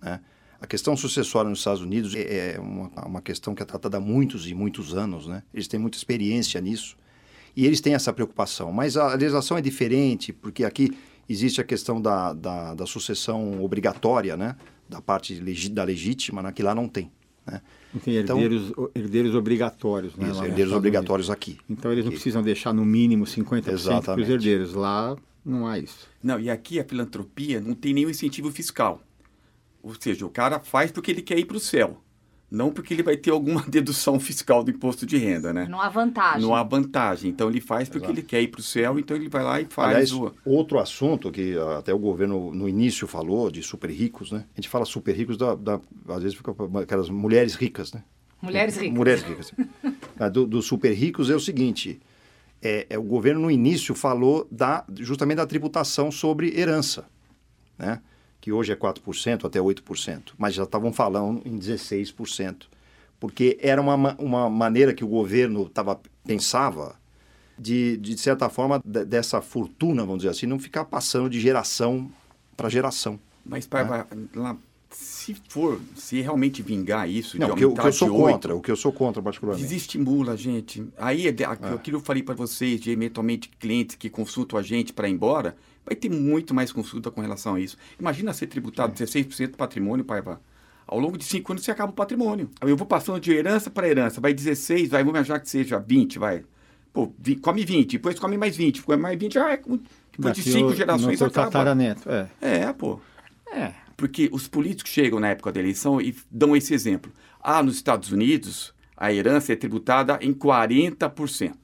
Né? 0.00 0.20
A 0.60 0.66
questão 0.66 0.96
sucessória 0.96 1.48
nos 1.50 1.58
Estados 1.60 1.82
Unidos 1.82 2.14
é, 2.14 2.54
é 2.54 2.60
uma, 2.60 2.88
uma 3.06 3.20
questão 3.22 3.54
que 3.54 3.62
é 3.62 3.66
tratada 3.66 3.96
há 3.96 4.00
muitos 4.00 4.46
e 4.48 4.54
muitos 4.54 4.94
anos, 4.94 5.26
né? 5.26 5.42
Eles 5.54 5.66
têm 5.68 5.78
muita 5.80 5.96
experiência 5.96 6.60
nisso 6.60 6.96
e 7.56 7.66
eles 7.66 7.80
têm 7.80 7.94
essa 7.94 8.12
preocupação. 8.12 8.72
Mas 8.72 8.96
a 8.96 9.14
legislação 9.14 9.56
é 9.56 9.60
diferente, 9.60 10.32
porque 10.32 10.64
aqui 10.64 10.96
existe 11.32 11.60
a 11.60 11.64
questão 11.64 12.00
da, 12.02 12.32
da, 12.32 12.74
da 12.74 12.86
sucessão 12.86 13.62
obrigatória, 13.62 14.36
né? 14.36 14.56
Da 14.88 15.00
parte 15.00 15.34
legi- 15.34 15.68
da 15.68 15.84
legítima, 15.84 16.42
né? 16.42 16.52
que 16.52 16.62
lá 16.62 16.74
não 16.74 16.88
tem. 16.88 17.10
Né? 17.46 17.62
Não 17.94 18.00
tem 18.00 18.16
Então- 18.16 18.38
herdeiros, 18.40 18.70
o- 18.76 18.90
herdeiros 18.94 19.34
obrigatórios, 19.34 20.16
né? 20.16 20.28
Isso, 20.28 20.38
nos 20.40 20.48
herdeiros 20.48 20.72
obrigatórios 20.72 21.30
aqui. 21.30 21.50
Unidos. 21.52 21.66
Então 21.70 21.92
eles 21.92 22.04
não 22.04 22.10
Aqui. 22.10 22.16
precisam 22.16 22.42
deixar 22.42 22.72
no 22.72 22.84
mínimo 22.84 23.24
50% 23.26 24.02
para 24.04 24.20
os 24.20 24.28
herdeiros. 24.28 24.74
Lá 24.74 25.16
não 25.44 25.66
há 25.66 25.78
isso. 25.78 26.08
Não, 26.22 26.38
e 26.40 26.50
aqui 26.50 26.78
a 26.80 26.84
filantropia 26.84 27.60
não 27.60 27.74
tem 27.74 27.94
nenhum 27.94 28.10
incentivo 28.10 28.50
fiscal. 28.50 29.00
Ou 29.82 29.94
seja, 29.98 30.26
o 30.26 30.30
cara 30.30 30.58
faz 30.60 30.90
porque 30.92 31.10
ele 31.10 31.22
quer 31.22 31.38
ir 31.38 31.46
para 31.46 31.56
o 31.56 31.60
céu. 31.60 32.02
Não 32.50 32.72
porque 32.72 32.92
ele 32.94 33.02
vai 33.02 33.16
ter 33.16 33.30
alguma 33.30 33.62
dedução 33.68 34.18
fiscal 34.18 34.64
do 34.64 34.70
imposto 34.72 35.06
de 35.06 35.16
renda, 35.16 35.52
né? 35.52 35.66
Não 35.70 35.80
há 35.80 35.88
vantagem. 35.88 36.40
Não 36.42 36.54
há 36.54 36.62
vantagem. 36.64 37.30
Então 37.30 37.48
ele 37.48 37.60
faz 37.60 37.88
porque 37.88 38.10
ele 38.10 38.22
quer 38.22 38.42
ir 38.42 38.48
para 38.48 38.58
o 38.60 38.62
céu, 38.62 38.98
então 38.98 39.16
ele 39.16 39.28
vai 39.28 39.44
lá 39.44 39.60
e 39.60 39.66
faz 39.66 39.88
Aliás, 39.90 40.12
o. 40.12 40.34
outro 40.44 40.78
assunto 40.80 41.30
que 41.30 41.56
ah, 41.56 41.78
até 41.78 41.94
o 41.94 41.98
governo 41.98 42.52
no 42.52 42.68
início 42.68 43.06
falou 43.06 43.50
de 43.50 43.62
super 43.62 43.88
ricos, 43.90 44.32
né? 44.32 44.44
A 44.52 44.60
gente 44.60 44.68
fala 44.68 44.84
super 44.84 45.14
ricos, 45.14 45.36
da, 45.36 45.54
da- 45.54 45.80
às 46.08 46.22
vezes 46.22 46.36
fica 46.36 46.52
aquelas 46.82 47.08
mulheres 47.08 47.54
ricas, 47.54 47.92
né? 47.92 48.02
Mulheres 48.42 48.76
ricas. 48.76 48.98
Mulheres 48.98 49.22
ricas. 49.22 49.52
Ah, 50.18 50.28
do, 50.28 50.46
dos 50.46 50.64
super 50.66 50.92
ricos 50.92 51.30
é 51.30 51.36
o 51.36 51.40
seguinte: 51.40 52.00
é, 52.60 52.86
é, 52.90 52.98
o 52.98 53.02
governo 53.02 53.42
no 53.42 53.50
início 53.50 53.94
falou 53.94 54.48
da, 54.50 54.84
justamente 54.98 55.36
da 55.36 55.46
tributação 55.46 56.10
sobre 56.10 56.58
herança, 56.58 57.04
né? 57.78 58.00
Que 58.40 58.52
hoje 58.52 58.72
é 58.72 58.76
4% 58.76 59.44
até 59.44 59.58
8%, 59.58 60.32
mas 60.38 60.54
já 60.54 60.62
estavam 60.62 60.92
falando 60.92 61.42
em 61.44 61.58
16%, 61.58 62.64
porque 63.18 63.58
era 63.60 63.80
uma, 63.80 64.14
uma 64.18 64.48
maneira 64.48 64.94
que 64.94 65.04
o 65.04 65.08
governo 65.08 65.68
tava, 65.68 66.00
pensava 66.24 66.96
de, 67.58 67.98
de 67.98 68.16
certa 68.16 68.48
forma, 68.48 68.80
dessa 68.82 69.42
fortuna, 69.42 70.02
vamos 70.02 70.18
dizer 70.18 70.30
assim, 70.30 70.46
não 70.46 70.58
ficar 70.58 70.86
passando 70.86 71.28
de 71.28 71.38
geração 71.38 72.10
para 72.56 72.70
geração. 72.70 73.20
Mas, 73.44 73.66
pai, 73.66 73.84
né? 73.84 74.06
lá, 74.34 74.56
se 74.90 75.36
for, 75.48 75.80
se 75.94 76.20
realmente 76.20 76.62
vingar 76.62 77.08
isso, 77.08 77.38
não, 77.38 77.54
de 77.54 77.64
o 77.64 77.74
que 77.74 77.80
eu 77.80 77.92
sou 77.92 78.12
8, 78.12 78.32
contra, 78.32 78.56
o 78.56 78.60
que 78.60 78.70
eu 78.70 78.76
sou 78.76 78.92
contra 78.92 79.22
particularmente. 79.22 79.66
Desestimula, 79.66 80.36
gente. 80.36 80.86
Aí, 80.98 81.26
é, 81.26 81.30
é. 81.30 81.44
aquilo 81.44 81.78
que 81.78 81.94
eu 81.94 82.00
falei 82.00 82.22
para 82.22 82.34
vocês, 82.34 82.80
de 82.80 82.90
eventualmente 82.90 83.48
clientes 83.58 83.96
que 83.96 84.10
consultam 84.10 84.58
a 84.58 84.62
gente 84.62 84.92
para 84.92 85.08
ir 85.08 85.12
embora, 85.12 85.56
vai 85.86 85.94
ter 85.94 86.10
muito 86.10 86.52
mais 86.52 86.72
consulta 86.72 87.10
com 87.10 87.20
relação 87.20 87.54
a 87.54 87.60
isso. 87.60 87.76
Imagina 87.98 88.32
ser 88.32 88.48
tributado 88.48 88.92
é. 88.92 89.06
16% 89.06 89.52
do 89.52 89.56
patrimônio, 89.56 90.04
pai, 90.04 90.22
ao 90.86 90.98
longo 90.98 91.16
de 91.16 91.24
cinco 91.24 91.52
anos 91.52 91.64
você 91.64 91.70
acaba 91.70 91.92
o 91.92 91.94
patrimônio. 91.94 92.50
Eu 92.60 92.76
vou 92.76 92.86
passando 92.86 93.20
de 93.20 93.32
herança 93.32 93.70
para 93.70 93.88
herança, 93.88 94.20
vai 94.20 94.34
16, 94.34 94.90
vai, 94.90 95.04
vamos 95.04 95.20
achar 95.20 95.38
que 95.38 95.48
seja 95.48 95.78
20, 95.78 96.18
vai. 96.18 96.42
Pô, 96.92 97.12
come 97.40 97.64
20, 97.64 97.92
depois 97.92 98.18
come 98.18 98.36
mais 98.36 98.56
20, 98.56 98.82
come 98.82 99.00
mais 99.00 99.16
20, 99.16 99.38
ah, 99.38 99.52
é, 99.52 99.62
depois 100.10 100.34
de 100.34 100.42
cinco 100.42 100.74
gerações 100.74 101.22
acaba. 101.22 101.76
É. 102.40 102.64
é, 102.64 102.72
pô. 102.72 102.98
É. 103.52 103.72
Porque 104.00 104.30
os 104.32 104.48
políticos 104.48 104.90
chegam 104.90 105.20
na 105.20 105.28
época 105.28 105.52
da 105.52 105.60
eleição 105.60 106.00
e 106.00 106.16
dão 106.30 106.56
esse 106.56 106.72
exemplo. 106.72 107.12
Ah, 107.38 107.62
nos 107.62 107.76
Estados 107.76 108.10
Unidos, 108.10 108.72
a 108.96 109.12
herança 109.12 109.52
é 109.52 109.56
tributada 109.56 110.18
em 110.22 110.32
40%. 110.32 111.54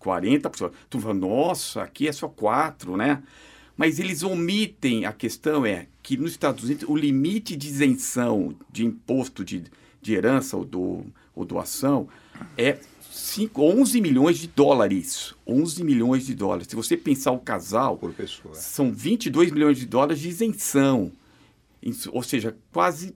40%. 0.00 0.72
Tu 0.88 0.98
fala, 0.98 1.12
nossa, 1.12 1.82
aqui 1.82 2.08
é 2.08 2.12
só 2.12 2.30
4%, 2.30 2.96
né? 2.96 3.22
Mas 3.76 3.98
eles 3.98 4.22
omitem, 4.22 5.04
a 5.04 5.12
questão 5.12 5.66
é 5.66 5.86
que 6.02 6.16
nos 6.16 6.30
Estados 6.30 6.64
Unidos 6.64 6.88
o 6.88 6.96
limite 6.96 7.54
de 7.54 7.68
isenção 7.68 8.54
de 8.70 8.86
imposto 8.86 9.44
de, 9.44 9.64
de 10.00 10.14
herança 10.14 10.56
ou, 10.56 10.64
do, 10.64 11.04
ou 11.34 11.44
doação 11.44 12.08
é 12.56 12.78
5, 13.10 13.62
11 13.62 14.00
milhões 14.00 14.38
de 14.38 14.48
dólares. 14.48 15.34
11 15.46 15.84
milhões 15.84 16.24
de 16.24 16.34
dólares. 16.34 16.68
Se 16.68 16.74
você 16.74 16.96
pensar 16.96 17.32
o 17.32 17.38
casal, 17.38 17.98
pessoa. 18.16 18.54
são 18.54 18.90
22 18.90 19.50
milhões 19.50 19.76
de 19.76 19.84
dólares 19.84 20.20
de 20.20 20.30
isenção. 20.30 21.12
Isso, 21.82 22.10
ou 22.12 22.22
seja, 22.22 22.56
quase 22.72 23.14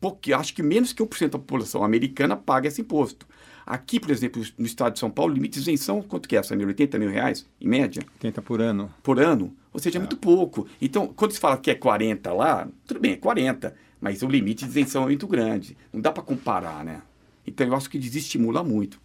pouco, 0.00 0.34
acho 0.34 0.54
que 0.54 0.62
menos 0.62 0.92
que 0.92 1.02
1% 1.02 1.30
da 1.30 1.38
população 1.38 1.82
americana 1.82 2.36
paga 2.36 2.68
esse 2.68 2.80
imposto. 2.80 3.26
Aqui, 3.66 3.98
por 3.98 4.10
exemplo, 4.10 4.42
no 4.56 4.64
estado 4.64 4.92
de 4.92 5.00
São 5.00 5.10
Paulo, 5.10 5.32
o 5.32 5.34
limite 5.34 5.54
de 5.54 5.60
isenção, 5.60 6.00
quanto 6.00 6.28
que 6.28 6.36
é, 6.36 6.42
Samir? 6.42 6.68
80 6.68 6.98
mil 6.98 7.10
reais, 7.10 7.44
em 7.60 7.66
média? 7.66 8.02
80 8.14 8.40
por 8.40 8.60
ano. 8.60 8.94
Por 9.02 9.18
ano. 9.18 9.54
Ou 9.72 9.80
seja, 9.80 9.96
é, 9.96 9.98
é 9.98 10.00
muito 10.00 10.16
pouco. 10.16 10.68
Então, 10.80 11.08
quando 11.08 11.32
se 11.32 11.40
fala 11.40 11.58
que 11.58 11.70
é 11.70 11.74
40 11.74 12.32
lá, 12.32 12.68
tudo 12.86 13.00
bem, 13.00 13.12
é 13.12 13.16
40. 13.16 13.74
Mas 14.00 14.22
o 14.22 14.28
limite 14.28 14.64
de 14.64 14.70
isenção 14.70 15.02
é 15.02 15.06
muito 15.06 15.26
grande. 15.26 15.76
Não 15.92 16.00
dá 16.00 16.12
para 16.12 16.22
comparar, 16.22 16.84
né? 16.84 17.02
Então, 17.44 17.66
eu 17.66 17.74
acho 17.74 17.90
que 17.90 17.98
desestimula 17.98 18.62
muito. 18.62 19.00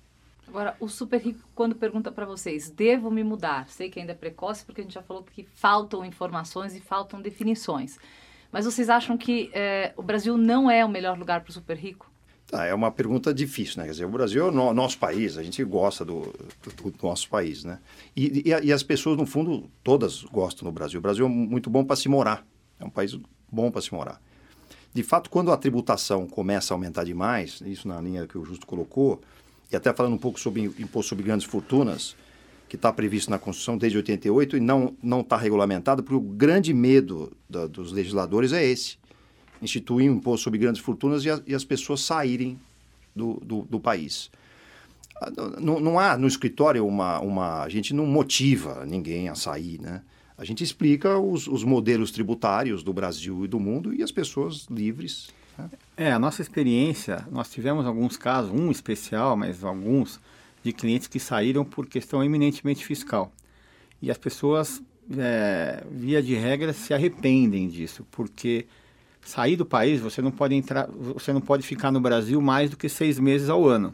Agora, 0.48 0.76
o 0.80 0.88
super 0.88 1.20
rico, 1.20 1.40
quando 1.56 1.74
pergunta 1.76 2.12
para 2.12 2.26
vocês, 2.26 2.70
devo 2.70 3.10
me 3.10 3.24
mudar? 3.24 3.68
Sei 3.70 3.90
que 3.90 4.00
ainda 4.00 4.12
é 4.12 4.16
precoce, 4.16 4.64
porque 4.64 4.82
a 4.82 4.84
gente 4.84 4.94
já 4.94 5.02
falou 5.02 5.24
que 5.24 5.44
faltam 5.44 6.06
informações 6.06 6.76
e 6.76 6.82
faltam 6.82 7.22
definições. 7.22 7.98
Mas 8.52 8.66
vocês 8.66 8.90
acham 8.90 9.18
que 9.18 9.50
é, 9.54 9.94
o 9.96 10.04
Brasil 10.04 10.38
não 10.38 10.70
é 10.70 10.84
o 10.84 10.90
melhor 10.90 11.18
lugar 11.18 11.42
para 11.42 11.50
o 11.50 11.54
super 11.54 11.78
rico? 11.78 12.12
Ah, 12.52 12.66
é 12.66 12.74
uma 12.74 12.92
pergunta 12.92 13.34
difícil, 13.34 13.78
né? 13.78 13.86
Quer 13.86 13.92
dizer, 13.92 14.06
o 14.06 14.10
Brasil 14.10 14.46
é 14.46 14.52
o 14.52 14.74
nosso 14.74 14.98
país, 14.98 15.38
a 15.38 15.44
gente 15.44 15.64
gosta 15.64 16.04
do, 16.04 16.22
do, 16.22 16.92
do 16.92 16.98
nosso 17.02 17.30
país, 17.30 17.64
né? 17.64 17.80
E, 18.14 18.44
e, 18.46 18.66
e, 18.66 18.74
as 18.74 18.84
pessoas, 18.84 19.18
no 19.18 19.26
fundo, 19.26 19.70
todas 19.82 20.24
gostam 20.24 20.68
do 20.68 20.72
Brasil. 20.72 21.00
O 21.00 21.02
Brasil 21.02 21.26
é 21.26 21.30
muito 21.30 21.70
bom 21.70 21.86
para 21.86 21.96
se 21.96 22.10
morar, 22.10 22.46
é 22.78 22.84
um 22.84 22.90
país 22.90 23.18
bom 23.50 23.72
para 23.72 23.82
se 23.82 23.94
morar. 23.94 24.22
De 24.94 25.02
fato, 25.02 25.30
quando 25.30 25.50
a 25.50 25.56
tributação 25.56 26.28
começa 26.28 26.74
a 26.74 26.76
aumentar 26.76 27.06
demais, 27.06 27.62
isso 27.66 27.88
na 27.88 28.02
linha 28.02 28.28
que 28.28 28.38
o 28.38 28.44
Justo 28.44 28.68
colocou, 28.68 29.22
e 29.72 29.76
até 29.76 29.94
falando 29.94 30.14
um 30.14 30.18
pouco 30.18 30.38
sobre 30.38 30.64
imposto 30.64 31.10
sobre 31.10 31.24
grandes 31.24 31.46
fortunas, 31.48 32.18
que 32.72 32.78
está 32.78 32.94
previsto 32.94 33.30
na 33.30 33.38
Constituição 33.38 33.78
desde 33.78 33.98
88 33.98 34.56
e 34.56 34.62
não 34.62 34.96
está 35.20 35.36
regulamentado, 35.36 36.02
porque 36.02 36.16
o 36.16 36.22
grande 36.22 36.74
medo 36.74 37.30
da, 37.50 37.68
dos 37.68 37.92
legisladores 37.92 38.54
é 38.54 38.66
esse: 38.66 38.98
instituir 39.62 40.10
um 40.10 40.16
imposto 40.16 40.46
sobre 40.46 40.58
grandes 40.58 40.82
fortunas 40.82 41.26
e, 41.26 41.30
a, 41.30 41.42
e 41.46 41.54
as 41.54 41.66
pessoas 41.66 42.00
saírem 42.00 42.58
do, 43.14 43.34
do, 43.44 43.64
do 43.64 43.78
país. 43.78 44.32
Ah, 45.22 45.30
não, 45.60 45.82
não, 45.82 46.00
há 46.00 46.18
no 46.18 46.26
escritório 46.26 46.88
uma, 46.88 47.20
uma. 47.20 47.62
A 47.62 47.68
gente 47.68 47.94
não 47.94 48.06
motiva 48.06 48.86
ninguém 48.86 49.28
a 49.28 49.36
sair, 49.36 49.78
né? 49.82 50.02
A 50.38 50.46
gente 50.46 50.64
explica 50.64 51.20
os, 51.20 51.48
os 51.48 51.66
modelos 51.66 52.10
tributários 52.10 52.84
do 52.84 52.94
Brasil 52.94 53.44
e 53.44 53.50
do 53.50 53.60
mundo 53.60 53.94
e 53.94 54.02
as 54.02 54.14
pessoas 54.14 54.66
livres 54.70 55.28
é, 55.98 56.12
a 56.12 56.18
nossa 56.18 56.42
experiência, 56.42 57.28
nós 57.30 57.50
tivemos 57.50 57.86
alguns 57.86 58.18
casos, 58.18 58.50
um 58.50 58.72
especial, 58.72 59.36
mas 59.36 59.64
alguns, 59.64 60.20
de 60.64 60.72
clientes 60.72 61.08
que 61.08 61.20
saíram 61.20 61.64
por 61.66 61.88
questão 61.88 62.24
eminentemente 62.24 62.86
fiscal. 62.86 63.32
E 64.02 64.10
as 64.10 64.18
pessoas, 64.18 64.82
é, 65.18 65.84
via 65.92 66.22
de 66.22 66.36
regra, 66.36 66.74
se 66.74 66.94
arrependem 66.94 67.68
disso, 67.68 68.06
porque 68.12 68.66
sair 69.22 69.56
do 69.56 69.66
país, 69.66 70.02
você 70.02 70.22
não 70.22 70.32
pode 70.32 70.56
entrar, 70.56 70.88
você 70.90 71.32
não 71.32 71.42
pode 71.42 71.64
ficar 71.64 71.92
no 71.92 72.00
Brasil 72.00 72.42
mais 72.42 72.70
do 72.70 72.78
que 72.78 72.90
seis 72.90 73.20
meses 73.20 73.50
ao 73.50 73.68
ano. 73.68 73.94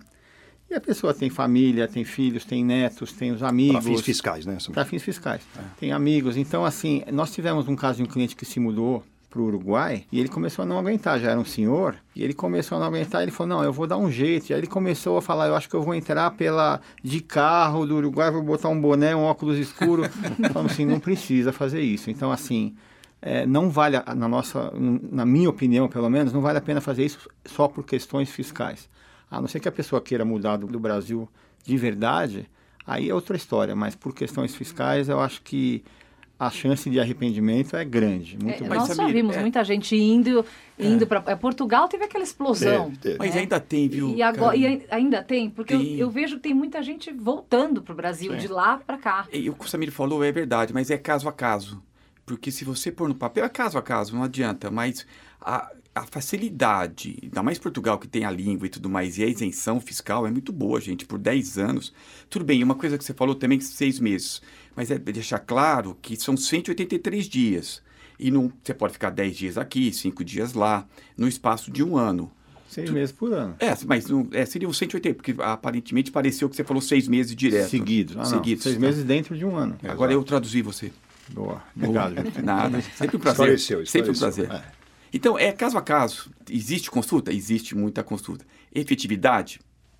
E 0.69 0.73
a 0.73 0.81
pessoa 0.81 1.13
tem 1.13 1.29
família, 1.29 1.87
tem 1.87 2.03
filhos, 2.03 2.43
tem 2.43 2.63
netos, 2.63 3.13
tem 3.13 3.31
os 3.31 3.41
amigos. 3.41 3.83
Para 3.83 3.89
fins 3.89 4.01
fiscais, 4.01 4.45
né? 4.45 4.57
Para 4.73 4.83
fins 4.83 5.01
fiscais. 5.01 5.41
É. 5.57 5.61
Tem 5.79 5.91
amigos. 5.93 6.35
Então, 6.35 6.65
assim, 6.65 7.03
nós 7.11 7.33
tivemos 7.33 7.69
um 7.69 7.75
caso 7.75 7.97
de 7.97 8.03
um 8.03 8.05
cliente 8.05 8.35
que 8.35 8.45
se 8.45 8.59
mudou 8.59 9.01
para 9.37 9.43
o 9.43 9.45
Uruguai 9.45 10.05
e 10.11 10.19
ele 10.19 10.29
começou 10.29 10.63
a 10.63 10.65
não 10.65 10.79
aguentar, 10.79 11.19
já 11.19 11.29
era 11.29 11.39
um 11.39 11.45
senhor, 11.45 11.95
e 12.15 12.23
ele 12.23 12.33
começou 12.33 12.77
a 12.77 12.79
não 12.79 12.87
aguentar, 12.87 13.21
ele 13.21 13.31
falou, 13.31 13.57
não, 13.57 13.63
eu 13.63 13.71
vou 13.71 13.85
dar 13.85 13.97
um 13.97 14.09
jeito, 14.09 14.49
e 14.49 14.53
aí 14.53 14.59
ele 14.59 14.67
começou 14.67 15.17
a 15.17 15.21
falar, 15.21 15.47
eu 15.47 15.55
acho 15.55 15.69
que 15.69 15.75
eu 15.75 15.81
vou 15.83 15.93
entrar 15.93 16.31
pela 16.31 16.81
de 17.03 17.21
carro 17.21 17.85
do 17.85 17.95
Uruguai, 17.97 18.31
vou 18.31 18.41
botar 18.41 18.69
um 18.69 18.81
boné, 18.81 19.15
um 19.15 19.23
óculos 19.23 19.59
escuro, 19.59 20.03
falando 20.51 20.71
assim, 20.71 20.85
não 20.85 20.99
precisa 20.99 21.53
fazer 21.53 21.81
isso, 21.81 22.09
então 22.09 22.31
assim, 22.31 22.75
é, 23.21 23.45
não 23.45 23.69
vale, 23.69 23.97
na 24.15 24.27
nossa, 24.27 24.71
na 24.73 25.25
minha 25.25 25.49
opinião 25.49 25.87
pelo 25.87 26.09
menos, 26.09 26.33
não 26.33 26.41
vale 26.41 26.57
a 26.57 26.61
pena 26.61 26.81
fazer 26.81 27.05
isso 27.05 27.29
só 27.45 27.67
por 27.67 27.85
questões 27.85 28.31
fiscais, 28.31 28.89
a 29.29 29.39
não 29.39 29.47
ser 29.47 29.59
que 29.59 29.69
a 29.69 29.71
pessoa 29.71 30.01
queira 30.01 30.25
mudar 30.25 30.57
do, 30.57 30.65
do 30.65 30.79
Brasil 30.79 31.29
de 31.63 31.77
verdade, 31.77 32.49
aí 32.85 33.09
é 33.09 33.13
outra 33.13 33.37
história, 33.37 33.75
mas 33.75 33.93
por 33.93 34.15
questões 34.15 34.55
fiscais 34.55 35.09
eu 35.09 35.19
acho 35.19 35.43
que 35.43 35.83
a 36.39 36.51
chance 36.51 36.89
de 36.89 36.99
arrependimento 36.99 37.75
é 37.75 37.83
grande. 37.83 38.37
Muito 38.41 38.63
é, 38.63 38.67
nós 38.67 38.87
já 38.95 39.07
vimos 39.07 39.35
é... 39.35 39.41
muita 39.41 39.63
gente 39.63 39.95
indo, 39.95 40.45
indo 40.77 41.03
é. 41.03 41.07
para 41.07 41.23
é, 41.31 41.35
Portugal, 41.35 41.87
teve 41.87 42.03
aquela 42.03 42.23
explosão. 42.23 42.93
Mas 43.17 43.33
né? 43.33 43.41
ainda 43.41 43.59
tem, 43.59 43.89
viu? 43.89 44.15
E, 44.15 44.21
agora, 44.21 44.55
e 44.55 44.85
ainda 44.89 45.23
tem, 45.23 45.49
porque 45.49 45.75
tem. 45.75 45.93
Eu, 45.93 46.07
eu, 46.07 46.09
vejo 46.09 46.35
que 46.35 46.43
tem 46.43 46.53
muita 46.53 46.83
gente 46.83 47.11
voltando 47.11 47.81
para 47.81 47.93
o 47.93 47.95
Brasil, 47.95 48.35
de 48.35 48.47
lá 48.47 48.77
para 48.77 48.97
cá. 48.97 49.27
E 49.33 49.49
o 49.49 49.53
que 49.53 49.65
o 49.65 49.67
Samir 49.67 49.91
falou 49.91 50.23
é 50.23 50.31
verdade, 50.31 50.73
mas 50.73 50.91
é 50.91 50.97
caso 50.97 51.27
a 51.27 51.33
caso. 51.33 51.81
Porque 52.25 52.51
se 52.51 52.63
você 52.63 52.91
pôr 52.91 53.07
no 53.07 53.15
papel, 53.15 53.45
é 53.45 53.49
caso 53.49 53.77
a 53.77 53.81
caso, 53.81 54.13
não 54.13 54.21
adianta. 54.21 54.69
Mas 54.69 55.07
a, 55.41 55.71
a 55.95 56.05
facilidade, 56.05 57.17
ainda 57.23 57.41
mais 57.41 57.57
Portugal 57.57 57.97
que 57.97 58.07
tem 58.07 58.25
a 58.25 58.29
língua 58.29 58.67
e 58.67 58.69
tudo 58.69 58.89
mais, 58.89 59.17
e 59.17 59.23
a 59.23 59.27
isenção 59.27 59.79
fiscal 59.79 60.27
é 60.27 60.31
muito 60.31 60.51
boa, 60.51 60.79
gente, 60.79 61.05
por 61.05 61.17
10 61.17 61.57
anos. 61.57 61.93
Tudo 62.29 62.45
bem, 62.45 62.63
uma 62.63 62.75
coisa 62.75 62.97
que 62.97 63.03
você 63.03 63.13
falou 63.13 63.33
também, 63.33 63.59
seis 63.59 63.99
meses. 63.99 64.41
Mas 64.77 64.91
é 64.91 64.99
deixar 64.99 65.39
claro 65.39 65.97
que 65.99 66.15
são 66.15 66.37
183 66.37 67.25
dias. 67.25 67.81
E 68.19 68.29
não, 68.29 68.51
você 68.63 68.75
pode 68.75 68.93
ficar 68.93 69.09
10 69.09 69.35
dias 69.35 69.57
aqui, 69.57 69.91
5 69.91 70.23
dias 70.23 70.53
lá, 70.53 70.87
no 71.17 71.27
espaço 71.27 71.71
de 71.71 71.83
um 71.83 71.97
ano. 71.97 72.31
Seis 72.69 72.87
tu, 72.87 72.93
meses 72.93 73.11
por 73.11 73.33
ano. 73.33 73.55
É, 73.59 73.73
mas 73.85 74.07
não, 74.07 74.27
é, 74.31 74.45
seriam 74.45 74.71
180, 74.71 75.15
porque 75.15 75.33
aparentemente 75.39 76.11
pareceu 76.11 76.47
que 76.49 76.55
você 76.55 76.63
falou 76.63 76.81
seis 76.81 77.07
meses 77.07 77.35
direto. 77.35 77.69
Seguidos. 77.69 78.17
Ah, 78.17 78.25
Seguidos. 78.25 78.63
Seis 78.63 78.77
meses 78.77 79.03
dentro 79.03 79.37
de 79.37 79.45
um 79.45 79.55
ano. 79.55 79.77
Agora 79.83 80.11
eu 80.11 80.23
traduzi 80.23 80.61
você. 80.61 80.91
Boa. 81.29 81.63
Obrigado. 81.75 82.15
Nada. 82.43 82.81
Sempre 82.81 83.17
um 83.17 83.19
prazer. 83.19 83.53
Esclareceu, 83.53 83.81
esclareceu. 83.81 83.85
Sempre 83.85 84.11
um 84.11 84.19
prazer. 84.19 84.51
É. 84.51 84.77
Então, 85.13 85.39
é 85.39 85.51
caso 85.53 85.77
a 85.77 85.81
caso. 85.81 86.29
Existe 86.49 86.91
consulta? 86.91 87.31
Existe 87.31 87.73
muita 87.73 88.03
consulta. 88.03 88.45
Efetividade? 88.75 89.59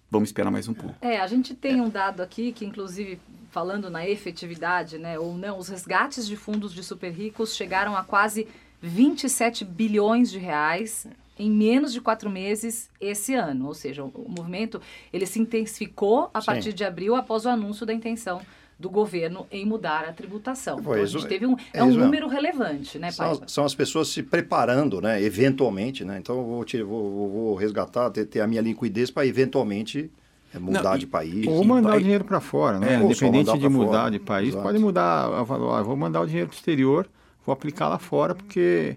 Vamos 0.10 0.30
esperar 0.30 0.50
mais 0.50 0.68
um 0.68 0.74
pouco. 0.74 0.96
É, 1.02 1.20
a 1.20 1.28
gente 1.28 1.54
tem 1.54 1.82
um 1.82 1.90
dado 1.90 2.22
aqui 2.22 2.52
que, 2.52 2.66
inclusive, 2.66 3.20
falando 3.52 3.90
na 3.90 4.08
efetividade, 4.08 4.98
né, 4.98 5.20
ou 5.20 5.36
não, 5.36 5.58
os 5.58 5.68
resgates 5.68 6.28
de 6.28 6.36
fundos 6.36 6.74
de 6.74 6.84
super 6.84 7.12
ricos 7.12 7.56
chegaram 7.56 7.96
a 7.96 8.04
quase 8.04 8.48
27 8.82 9.66
bilhões 9.66 10.32
de 10.32 10.38
reais 10.38 11.08
em 11.40 11.52
menos 11.52 11.94
de 11.94 12.02
quatro 12.02 12.30
meses 12.30 12.90
esse 13.00 13.34
ano. 13.36 13.68
Ou 13.68 13.74
seja, 13.74 14.04
o, 14.04 14.08
o 14.08 14.30
movimento 14.30 14.82
ele 15.12 15.26
se 15.26 15.40
intensificou 15.40 16.30
a 16.34 16.42
Sim. 16.42 16.46
partir 16.46 16.74
de 16.74 16.84
abril 16.84 17.16
após 17.16 17.46
o 17.46 17.50
anúncio 17.50 17.86
da 17.86 17.94
intenção 17.94 18.42
do 18.80 18.90
governo 18.90 19.48
em 19.52 19.66
mudar 19.66 20.06
a 20.06 20.14
tributação. 20.14 20.80
Então, 20.80 20.94
a 20.94 21.06
gente 21.06 21.28
teve 21.28 21.46
um, 21.48 21.56
é 21.74 21.80
é 21.80 21.84
um 21.84 21.92
número 21.96 22.28
relevante, 22.28 23.00
né, 23.00 23.10
São, 23.12 23.26
Paiva? 23.30 23.48
são 23.48 23.66
as 23.66 23.74
pessoas 23.74 24.08
se 24.10 24.22
preparando, 24.22 25.02
né? 25.02 25.22
Eventualmente, 25.22 26.06
né? 26.06 26.20
Então 26.20 26.38
eu 26.38 26.44
vou, 26.46 26.64
te- 26.64 26.84
vou, 26.84 27.12
vou- 27.12 27.30
vou 27.30 27.56
resgatar, 27.56 28.12
ter, 28.12 28.26
ter 28.26 28.42
a 28.42 28.48
minha 28.48 28.62
liquidez 28.62 29.10
para 29.10 29.26
eventualmente 29.26 30.12
é, 30.54 30.60
mudar 30.60 30.92
Não, 30.92 30.98
de 30.98 31.08
país. 31.08 31.48
Ou 31.48 31.64
mandar 31.64 31.90
pai- 31.90 31.98
o 31.98 32.02
dinheiro 32.02 32.24
para 32.24 32.40
fora, 32.40 32.80
né? 32.80 32.94
É, 32.94 33.02
Independente 33.02 33.58
de 33.58 33.68
mudar 33.68 33.98
fora. 34.00 34.12
de 34.12 34.20
país, 34.20 34.50
Exato. 34.50 34.64
pode 34.64 34.78
mudar 34.80 35.26
a 35.26 35.42
valor. 35.44 35.84
Vou 35.84 35.96
mandar 35.98 36.22
o 36.22 36.28
dinheiro 36.28 36.48
para 36.48 36.54
o 36.56 36.58
exterior, 36.58 37.10
vou 37.46 37.54
aplicar 37.54 37.90
lá 37.90 37.98
fora, 37.98 38.36
porque 38.36 38.96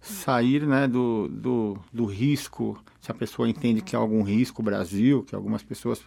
sair 0.00 0.66
né, 0.66 0.86
do, 0.86 1.28
do, 1.28 1.78
do 1.92 2.04
risco, 2.04 2.76
se 3.00 3.10
a 3.10 3.14
pessoa 3.14 3.48
entende 3.48 3.80
que 3.80 3.96
há 3.96 3.98
algum 3.98 4.22
risco 4.22 4.62
Brasil, 4.62 5.22
que 5.22 5.34
algumas 5.34 5.62
pessoas 5.62 6.02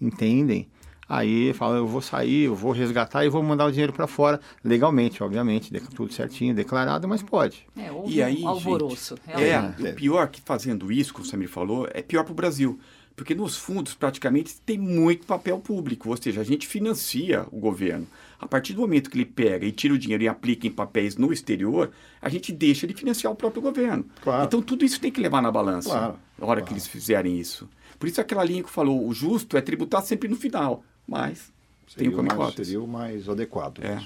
entendem, 0.00 0.66
aí 1.08 1.52
fala, 1.52 1.76
eu 1.76 1.86
vou 1.86 2.00
sair, 2.00 2.44
eu 2.44 2.54
vou 2.54 2.72
resgatar 2.72 3.24
e 3.24 3.28
vou 3.28 3.42
mandar 3.42 3.66
o 3.66 3.70
dinheiro 3.70 3.92
para 3.92 4.06
fora, 4.06 4.40
legalmente, 4.64 5.22
obviamente, 5.22 5.72
de- 5.72 5.80
tudo 5.80 6.12
certinho, 6.12 6.54
declarado, 6.54 7.06
mas 7.08 7.22
pode. 7.22 7.66
É, 7.76 7.90
houve 7.92 8.14
E 8.14 8.22
aí, 8.22 8.42
um 8.42 8.48
alvoroço. 8.48 9.16
gente, 9.16 9.36
realmente. 9.36 9.86
é, 9.86 9.90
o 9.90 9.94
pior 9.94 10.28
que 10.28 10.40
fazendo 10.40 10.90
isso, 10.90 11.12
como 11.12 11.24
o 11.24 11.28
Samir 11.28 11.48
falou, 11.48 11.88
é 11.92 12.02
pior 12.02 12.24
para 12.24 12.32
o 12.32 12.34
Brasil. 12.34 12.78
Porque 13.16 13.32
nos 13.32 13.56
fundos, 13.56 13.94
praticamente, 13.94 14.56
tem 14.66 14.76
muito 14.76 15.24
papel 15.24 15.58
público, 15.60 16.08
ou 16.10 16.16
seja, 16.16 16.40
a 16.40 16.44
gente 16.44 16.66
financia 16.66 17.46
o 17.52 17.60
governo. 17.60 18.06
A 18.40 18.46
partir 18.48 18.72
do 18.72 18.80
momento 18.80 19.08
que 19.08 19.16
ele 19.16 19.24
pega 19.24 19.64
e 19.64 19.70
tira 19.70 19.94
o 19.94 19.98
dinheiro 19.98 20.24
e 20.24 20.28
aplica 20.28 20.66
em 20.66 20.70
papéis 20.70 21.16
no 21.16 21.32
exterior, 21.32 21.92
a 22.20 22.28
gente 22.28 22.50
deixa 22.52 22.88
de 22.88 22.92
financiar 22.92 23.32
o 23.32 23.36
próprio 23.36 23.62
governo. 23.62 24.04
Claro. 24.20 24.44
Então, 24.44 24.60
tudo 24.60 24.84
isso 24.84 25.00
tem 25.00 25.12
que 25.12 25.20
levar 25.20 25.40
na 25.40 25.50
balança, 25.52 25.90
Claro, 25.90 26.16
na 26.36 26.44
hora 26.46 26.60
que 26.60 26.72
eles 26.72 26.88
fizerem 26.88 27.38
isso. 27.38 27.68
Por 28.00 28.08
isso, 28.08 28.20
aquela 28.20 28.42
linha 28.42 28.64
que 28.64 28.68
falou, 28.70 29.06
o 29.06 29.14
justo 29.14 29.56
é 29.56 29.60
tributar 29.60 30.02
sempre 30.02 30.28
no 30.28 30.34
final, 30.36 30.82
mas 31.06 31.52
tem 31.96 32.10
Seria 32.10 32.18
o 32.18 32.24
o 32.24 32.34
cotas. 32.34 32.66
seria 32.66 32.82
o 32.82 32.88
mais 32.88 33.28
adequado. 33.28 33.80
É. 33.84 34.02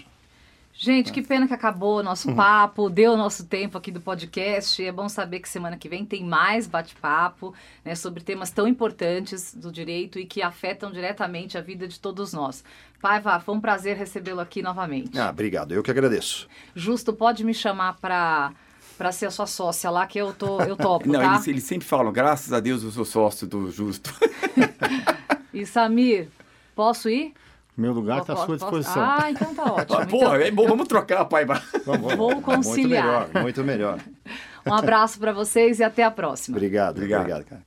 Gente, 0.80 1.10
que 1.10 1.22
pena 1.22 1.48
que 1.48 1.54
acabou 1.54 1.98
o 1.98 2.02
nosso 2.04 2.32
papo, 2.36 2.88
deu 2.88 3.14
o 3.14 3.16
nosso 3.16 3.46
tempo 3.46 3.76
aqui 3.76 3.90
do 3.90 4.00
podcast. 4.00 4.84
É 4.84 4.92
bom 4.92 5.08
saber 5.08 5.40
que 5.40 5.48
semana 5.48 5.76
que 5.76 5.88
vem 5.88 6.04
tem 6.04 6.24
mais 6.24 6.68
bate-papo 6.68 7.52
né, 7.84 7.96
sobre 7.96 8.22
temas 8.22 8.52
tão 8.52 8.68
importantes 8.68 9.52
do 9.52 9.72
direito 9.72 10.20
e 10.20 10.24
que 10.24 10.40
afetam 10.40 10.92
diretamente 10.92 11.58
a 11.58 11.60
vida 11.60 11.88
de 11.88 11.98
todos 11.98 12.32
nós. 12.32 12.62
Paiva, 13.00 13.40
foi 13.40 13.56
um 13.56 13.60
prazer 13.60 13.96
recebê-lo 13.96 14.38
aqui 14.40 14.62
novamente. 14.62 15.18
Ah, 15.18 15.30
obrigado. 15.30 15.72
Eu 15.72 15.82
que 15.82 15.90
agradeço. 15.90 16.48
Justo, 16.76 17.12
pode 17.12 17.42
me 17.42 17.52
chamar 17.52 17.94
para 17.94 18.52
para 18.96 19.12
ser 19.12 19.26
a 19.26 19.30
sua 19.30 19.46
sócia 19.46 19.88
lá, 19.90 20.04
que 20.08 20.18
eu, 20.18 20.32
tô, 20.32 20.60
eu 20.62 20.76
topo, 20.76 21.06
Não, 21.10 21.20
tá? 21.20 21.34
eles, 21.34 21.46
eles 21.46 21.62
sempre 21.64 21.86
falam, 21.86 22.12
graças 22.12 22.52
a 22.52 22.58
Deus 22.58 22.82
eu 22.82 22.90
sou 22.90 23.04
sócio 23.04 23.46
do 23.46 23.70
Justo. 23.70 24.12
E 25.54 25.64
Samir, 25.64 26.28
posso 26.78 27.08
ir? 27.10 27.32
Meu 27.76 27.92
lugar 27.92 28.20
está 28.20 28.32
à 28.34 28.36
Posso- 28.36 28.46
sua 28.46 28.58
posso- 28.58 28.76
disposição. 28.78 29.02
Ah, 29.04 29.30
então 29.30 29.52
tá 29.54 29.64
ótimo. 29.74 29.98
Ah, 29.98 30.06
porra, 30.06 30.24
Então, 30.36 30.46
é 30.46 30.50
bom, 30.52 30.66
vamos 30.68 30.86
trocar, 30.86 31.24
pai. 31.24 31.44
Vamos, 31.44 32.14
Vou 32.14 32.40
conciliar. 32.40 33.04
Muito 33.04 33.28
melhor, 33.32 33.42
muito 33.42 33.64
melhor. 33.64 33.98
um 34.66 34.74
abraço 34.74 35.18
para 35.18 35.32
vocês 35.32 35.80
e 35.80 35.84
até 35.84 36.04
a 36.04 36.10
próxima. 36.10 36.56
Obrigado, 36.56 36.96
Obrigado. 36.96 37.20
obrigado, 37.22 37.44
cara. 37.44 37.62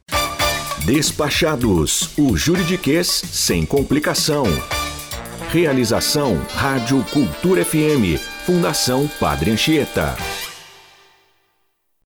Despachados, 0.85 2.17
o 2.17 2.35
juridiquês 2.37 3.07
sem 3.07 3.65
complicação. 3.65 4.43
Realização 5.49 6.37
Rádio 6.55 7.03
Cultura 7.11 7.63
FM, 7.65 8.17
Fundação 8.45 9.07
Padre 9.19 9.51
Anchieta. 9.51 10.15